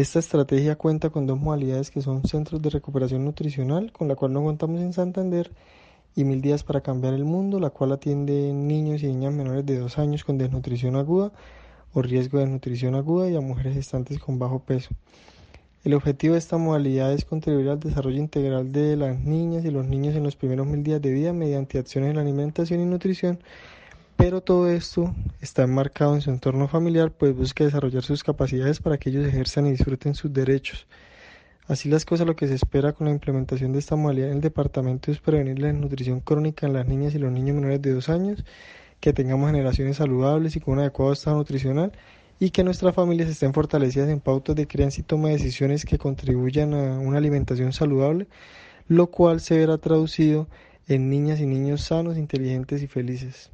Esta 0.00 0.18
estrategia 0.18 0.76
cuenta 0.76 1.10
con 1.10 1.26
dos 1.26 1.38
modalidades 1.38 1.90
que 1.90 2.00
son 2.00 2.24
Centros 2.24 2.62
de 2.62 2.70
Recuperación 2.70 3.22
Nutricional, 3.22 3.92
con 3.92 4.08
la 4.08 4.16
cual 4.16 4.32
no 4.32 4.42
contamos 4.42 4.80
en 4.80 4.94
Santander, 4.94 5.52
y 6.16 6.24
Mil 6.24 6.40
Días 6.40 6.64
para 6.64 6.80
Cambiar 6.80 7.12
el 7.12 7.26
Mundo, 7.26 7.60
la 7.60 7.68
cual 7.68 7.92
atiende 7.92 8.50
niños 8.54 9.02
y 9.02 9.08
niñas 9.08 9.34
menores 9.34 9.66
de 9.66 9.78
2 9.78 9.98
años 9.98 10.24
con 10.24 10.38
desnutrición 10.38 10.96
aguda 10.96 11.32
o 11.92 12.00
riesgo 12.00 12.38
de 12.38 12.44
desnutrición 12.44 12.94
aguda 12.94 13.28
y 13.28 13.36
a 13.36 13.42
mujeres 13.42 13.74
gestantes 13.74 14.18
con 14.18 14.38
bajo 14.38 14.60
peso. 14.60 14.88
El 15.84 15.92
objetivo 15.92 16.32
de 16.32 16.38
esta 16.38 16.56
modalidad 16.56 17.12
es 17.12 17.26
contribuir 17.26 17.68
al 17.68 17.80
desarrollo 17.80 18.20
integral 18.20 18.72
de 18.72 18.96
las 18.96 19.20
niñas 19.20 19.66
y 19.66 19.70
los 19.70 19.86
niños 19.86 20.14
en 20.16 20.22
los 20.22 20.34
primeros 20.34 20.66
mil 20.66 20.82
días 20.82 21.02
de 21.02 21.12
vida 21.12 21.34
mediante 21.34 21.78
acciones 21.78 22.08
en 22.08 22.16
la 22.16 22.22
alimentación 22.22 22.80
y 22.80 22.86
nutrición 22.86 23.38
pero 24.20 24.42
todo 24.42 24.68
esto 24.68 25.14
está 25.40 25.62
enmarcado 25.62 26.14
en 26.14 26.20
su 26.20 26.28
entorno 26.28 26.68
familiar, 26.68 27.10
pues 27.10 27.34
busca 27.34 27.64
desarrollar 27.64 28.02
sus 28.02 28.22
capacidades 28.22 28.78
para 28.78 28.98
que 28.98 29.08
ellos 29.08 29.26
ejerzan 29.26 29.66
y 29.66 29.70
disfruten 29.70 30.14
sus 30.14 30.30
derechos. 30.30 30.86
Así 31.66 31.88
las 31.88 32.04
cosas, 32.04 32.26
lo 32.26 32.36
que 32.36 32.46
se 32.46 32.54
espera 32.54 32.92
con 32.92 33.06
la 33.06 33.14
implementación 33.14 33.72
de 33.72 33.78
esta 33.78 33.96
modalidad 33.96 34.28
en 34.28 34.34
el 34.34 34.40
departamento 34.42 35.10
es 35.10 35.20
prevenir 35.20 35.58
la 35.58 35.68
desnutrición 35.68 36.20
crónica 36.20 36.66
en 36.66 36.74
las 36.74 36.86
niñas 36.86 37.14
y 37.14 37.18
los 37.18 37.32
niños 37.32 37.56
menores 37.56 37.80
de 37.80 37.94
dos 37.94 38.10
años, 38.10 38.44
que 39.00 39.14
tengamos 39.14 39.50
generaciones 39.50 39.96
saludables 39.96 40.54
y 40.54 40.60
con 40.60 40.74
un 40.74 40.80
adecuado 40.80 41.14
estado 41.14 41.38
nutricional 41.38 41.92
y 42.38 42.50
que 42.50 42.62
nuestras 42.62 42.94
familias 42.94 43.30
estén 43.30 43.54
fortalecidas 43.54 44.10
en 44.10 44.20
pautas 44.20 44.54
de 44.54 44.66
crianza 44.66 45.00
y 45.00 45.04
toma 45.04 45.28
de 45.28 45.38
decisiones 45.38 45.86
que 45.86 45.96
contribuyan 45.96 46.74
a 46.74 46.98
una 46.98 47.16
alimentación 47.16 47.72
saludable, 47.72 48.26
lo 48.86 49.06
cual 49.06 49.40
se 49.40 49.56
verá 49.56 49.78
traducido 49.78 50.46
en 50.88 51.08
niñas 51.08 51.40
y 51.40 51.46
niños 51.46 51.80
sanos, 51.80 52.18
inteligentes 52.18 52.82
y 52.82 52.86
felices. 52.86 53.50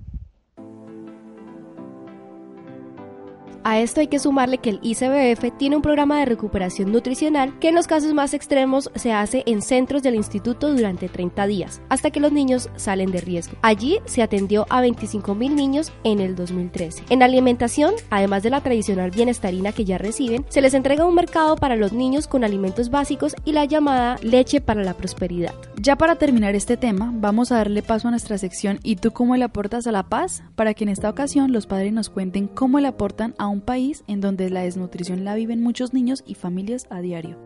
A 3.69 3.81
esto 3.81 3.99
hay 3.99 4.07
que 4.07 4.21
sumarle 4.21 4.59
que 4.59 4.71
el 4.71 4.79
ICBF 4.81 5.59
tiene 5.59 5.75
un 5.75 5.83
programa 5.83 6.21
de 6.21 6.25
recuperación 6.25 6.93
nutricional 6.93 7.59
que 7.59 7.71
en 7.71 7.75
los 7.75 7.89
casos 7.89 8.15
más 8.15 8.33
extremos 8.33 8.93
se 8.95 9.13
hace 9.13 9.43
en 9.45 9.61
centros 9.61 10.05
del 10.05 10.15
instituto 10.15 10.73
durante 10.73 11.09
30 11.09 11.49
días, 11.49 11.83
hasta 11.89 12.13
que 12.13 12.21
los 12.21 12.31
niños 12.31 12.71
salen 12.77 13.11
de 13.11 13.21
riesgo. 13.21 13.57
Allí 13.63 13.99
se 14.05 14.23
atendió 14.23 14.67
a 14.71 14.85
25.000 14.85 15.53
niños 15.53 15.93
en 16.05 16.21
el 16.21 16.37
2013. 16.37 17.07
En 17.11 17.25
alimentación, 17.25 17.95
además 18.09 18.45
de 18.45 18.51
la 18.51 18.61
tradicional 18.61 19.11
bienestarina 19.11 19.73
que 19.73 19.85
ya 19.85 19.99
reciben, 19.99 20.47
se 20.49 20.61
les 20.61 20.73
entrega 20.73 21.05
un 21.05 21.17
mercado 21.17 21.57
para 21.57 21.75
los 21.75 21.93
niños 21.93 22.29
con 22.29 22.45
alimentos 22.45 22.91
básicos 22.91 23.35
y 23.45 23.51
la 23.51 23.65
llamada 23.65 24.15
leche 24.23 24.61
para 24.61 24.85
la 24.85 24.95
prosperidad. 24.95 25.55
Ya 25.83 25.97
para 25.97 26.15
terminar 26.15 26.55
este 26.55 26.77
tema, 26.77 27.13
vamos 27.17 27.51
a 27.51 27.57
darle 27.57 27.83
paso 27.83 28.07
a 28.07 28.13
nuestra 28.13 28.39
sección 28.39 28.79
¿Y 28.85 28.95
tú 28.95 29.11
cómo 29.11 29.35
le 29.35 29.43
aportas 29.43 29.89
a 29.89 29.93
la 29.93 30.05
paz? 30.05 30.45
Para 30.55 30.73
que 30.73 30.85
en 30.85 30.91
esta 30.91 31.11
ocasión 31.11 31.51
los 31.51 31.67
padres 31.67 31.93
nos 31.93 32.11
cuenten 32.11 32.47
cómo 32.47 32.79
le 32.79 32.87
aportan 32.87 33.35
a 33.39 33.49
un 33.49 33.56
un 33.57 33.63
país 33.63 34.05
en 34.07 34.21
donde 34.21 34.51
la 34.51 34.63
desnutrición 34.63 35.25
la 35.25 35.35
viven 35.35 35.63
muchos 35.63 35.95
niños 35.95 36.23
y 36.27 36.35
familias 36.35 36.87
a 36.91 37.01
diario. 37.01 37.39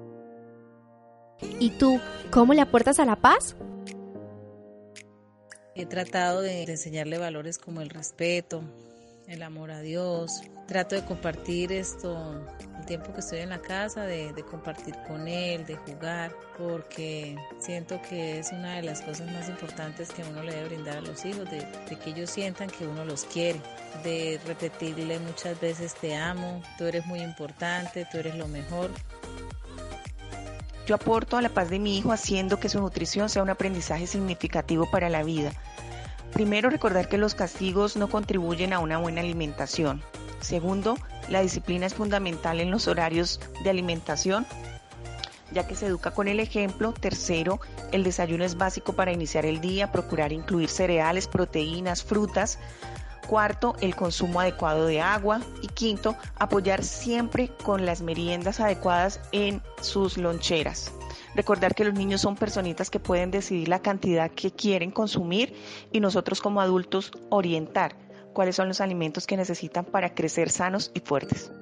¿Y 1.59 1.71
tú, 1.71 2.01
cómo 2.31 2.53
le 2.53 2.61
aportas 2.61 2.99
a 2.99 3.05
la 3.05 3.17
paz? 3.17 3.57
He 5.75 5.87
tratado 5.87 6.43
de 6.43 6.65
enseñarle 6.65 7.17
valores 7.19 7.59
como 7.59 7.81
el 7.81 7.91
respeto, 7.91 8.63
el 9.31 9.43
amor 9.45 9.71
a 9.71 9.81
Dios. 9.81 10.43
Trato 10.67 10.95
de 10.95 11.05
compartir 11.05 11.73
esto, 11.73 12.47
el 12.79 12.87
tiempo 12.87 13.13
que 13.13 13.21
estoy 13.21 13.41
en 13.41 13.51
la 13.51 13.61
casa, 13.61 14.05
de, 14.05 14.33
compartir 14.49 14.95
con 15.07 15.27
él, 15.27 15.65
de 15.67 15.77
jugar, 15.77 16.33
porque 16.59 17.37
siento 17.59 18.01
que 18.03 18.39
es 18.39 18.53
una 18.53 18.77
de 18.77 18.83
las 18.83 19.01
cosas 19.01 19.31
más 19.33 19.49
importantes 19.49 20.11
que 20.11 20.23
uno 20.23 20.43
le 20.43 20.55
debe 20.55 20.69
brindar 20.69 20.99
a 20.99 21.01
los 21.01 21.25
hijos, 21.25 21.49
de, 21.51 21.67
que 22.03 22.11
ellos 22.11 22.31
sientan 22.31 22.69
que 22.69 22.87
uno 22.87 23.05
los 23.05 23.25
quiere, 23.25 23.61
de 24.05 24.41
repetirle 24.47 25.19
muchas 25.21 25.61
veces 25.61 25.95
te 25.95 26.15
amo, 26.15 26.63
tú 26.79 26.85
eres 26.85 27.07
muy 27.07 27.21
importante, 27.21 28.07
tú 28.11 28.19
eres 28.19 28.37
lo 28.37 28.47
mejor. 28.47 28.91
Yo 30.87 30.95
aporto 30.97 31.37
a 31.37 31.43
la 31.43 31.49
paz 31.49 31.71
de 31.71 31.79
mi 31.79 31.99
hijo 31.99 32.13
haciendo 32.13 32.59
que 32.59 32.69
su 32.69 32.81
nutrición 32.81 33.29
sea 33.29 33.43
un 33.43 33.51
aprendizaje 33.51 34.07
significativo 34.07 34.89
para 34.91 35.09
la 35.09 35.23
vida. 35.23 35.53
Primero, 36.33 36.71
recordar 36.71 37.09
que 37.09 37.19
los 37.19 37.35
castigos 37.35 37.97
no 37.97 38.09
contribuyen 38.09 38.73
a 38.73 38.79
una 38.79 38.99
buena 38.99 39.21
alimentación. 39.21 40.03
Segundo, 40.41 40.97
la 41.29 41.43
disciplina 41.43 41.87
es 41.87 41.95
fundamental 41.95 42.61
en 42.61 42.71
los 42.71 42.89
horarios 42.89 43.41
de 43.63 43.71
alimentación, 43.71 44.47
ya 45.53 45.67
que 45.67 45.75
se 45.75 45.87
educa 45.87 46.13
con 46.13 46.29
el 46.29 46.41
ejemplo. 46.41 46.93
Tercero, 46.93 47.61
el 47.93 48.05
desayuno 48.05 48.45
es 48.45 48.57
básico 48.57 48.93
para 48.95 49.13
iniciar 49.13 49.45
el 49.45 49.61
día, 49.61 49.93
procurar 49.93 50.33
incluir 50.33 50.69
cereales, 50.69 51.27
proteínas, 51.27 52.03
frutas. 52.03 52.59
Cuarto, 53.27 53.77
el 53.81 53.95
consumo 53.95 54.41
adecuado 54.41 54.87
de 54.87 55.01
agua. 55.01 55.41
Y 55.63 55.69
quinto, 55.69 56.17
apoyar 56.39 56.83
siempre 56.83 57.51
con 57.63 57.87
las 57.87 58.03
meriendas 58.03 58.61
adecuadas 58.61 59.21
en 59.33 59.63
sus 59.81 60.17
loncheras. 60.17 60.93
Recordar 61.35 61.75
que 61.75 61.85
los 61.85 61.95
niños 61.95 62.21
son 62.21 62.37
personitas 62.37 62.91
que 62.91 63.01
pueden 63.01 63.31
decidir 63.31 63.69
la 63.69 63.81
cantidad 63.81 64.31
que 64.31 64.51
quieren 64.51 64.91
consumir 64.91 65.55
y 65.93 66.01
nosotros 66.01 66.41
como 66.41 66.61
adultos 66.61 67.13
orientar 67.29 67.97
cuáles 68.33 68.57
son 68.57 68.69
los 68.69 68.81
alimentos 68.81 69.27
que 69.27 69.37
necesitan 69.37 69.85
para 69.85 70.15
crecer 70.15 70.51
sanos 70.51 70.91
y 70.95 71.01
fuertes. 71.01 71.53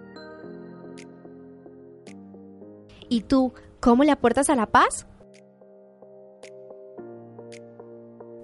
¿Y 3.09 3.22
tú, 3.22 3.54
cómo 3.81 4.04
le 4.04 4.11
aportas 4.11 4.50
a 4.50 4.54
la 4.54 4.66
paz? 4.66 5.07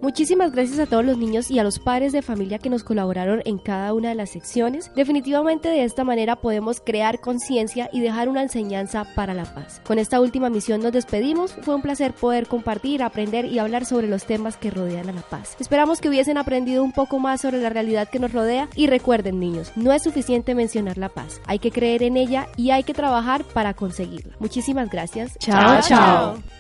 Muchísimas 0.05 0.53
gracias 0.53 0.79
a 0.81 0.85
todos 0.85 1.03
los 1.03 1.17
niños 1.17 1.51
y 1.51 1.59
a 1.59 1.65
los 1.65 1.79
padres 1.79 2.13
de 2.13 2.21
familia 2.21 2.59
que 2.59 2.69
nos 2.69 2.85
colaboraron 2.85 3.41
en 3.47 3.57
cada 3.57 3.95
una 3.95 4.11
de 4.11 4.15
las 4.15 4.29
secciones. 4.29 4.91
Definitivamente 4.95 5.71
de 5.71 5.83
esta 5.83 6.05
manera 6.05 6.37
podemos 6.37 6.83
crear 6.85 7.21
conciencia 7.21 7.89
y 7.91 8.03
dejar 8.03 8.29
una 8.29 8.43
enseñanza 8.43 9.07
para 9.15 9.33
la 9.33 9.47
paz. 9.47 9.81
Con 9.83 9.99
esta 9.99 10.21
última 10.21 10.51
misión 10.51 10.83
nos 10.83 10.93
despedimos. 10.93 11.57
Fue 11.63 11.75
un 11.75 11.81
placer 11.81 12.13
poder 12.13 12.49
compartir, 12.49 13.03
aprender 13.03 13.47
y 13.47 13.59
hablar 13.59 13.87
sobre 13.87 14.07
los 14.07 14.27
temas 14.27 14.59
que 14.59 14.71
rodean 14.71 15.09
a 15.09 15.13
la 15.15 15.23
paz. 15.23 15.57
Esperamos 15.59 16.03
que 16.03 16.11
hubiesen 16.11 16.37
aprendido 16.37 16.85
un 16.85 16.93
poco 16.93 17.19
más 17.19 17.41
sobre 17.41 17.63
la 17.63 17.71
realidad 17.71 18.11
que 18.11 18.19
nos 18.19 18.35
rodea 18.35 18.69
y 18.77 18.89
recuerden 18.89 19.41
niños, 19.41 19.73
no 19.75 19.91
es 19.91 20.03
suficiente 20.03 20.55
mencionar 20.55 20.99
la 20.99 21.09
paz. 21.09 21.41
Hay 21.47 21.61
que 21.61 21.71
creer 21.71 22.03
en 22.03 22.19
ella 22.19 22.49
y 22.59 22.73
hay 22.73 22.83
que 22.83 22.93
trabajar 22.93 23.43
para 23.43 23.73
conseguirla. 23.73 24.37
Muchísimas 24.39 24.91
gracias. 24.91 25.39
chao. 25.39 25.81
chao. 25.81 26.54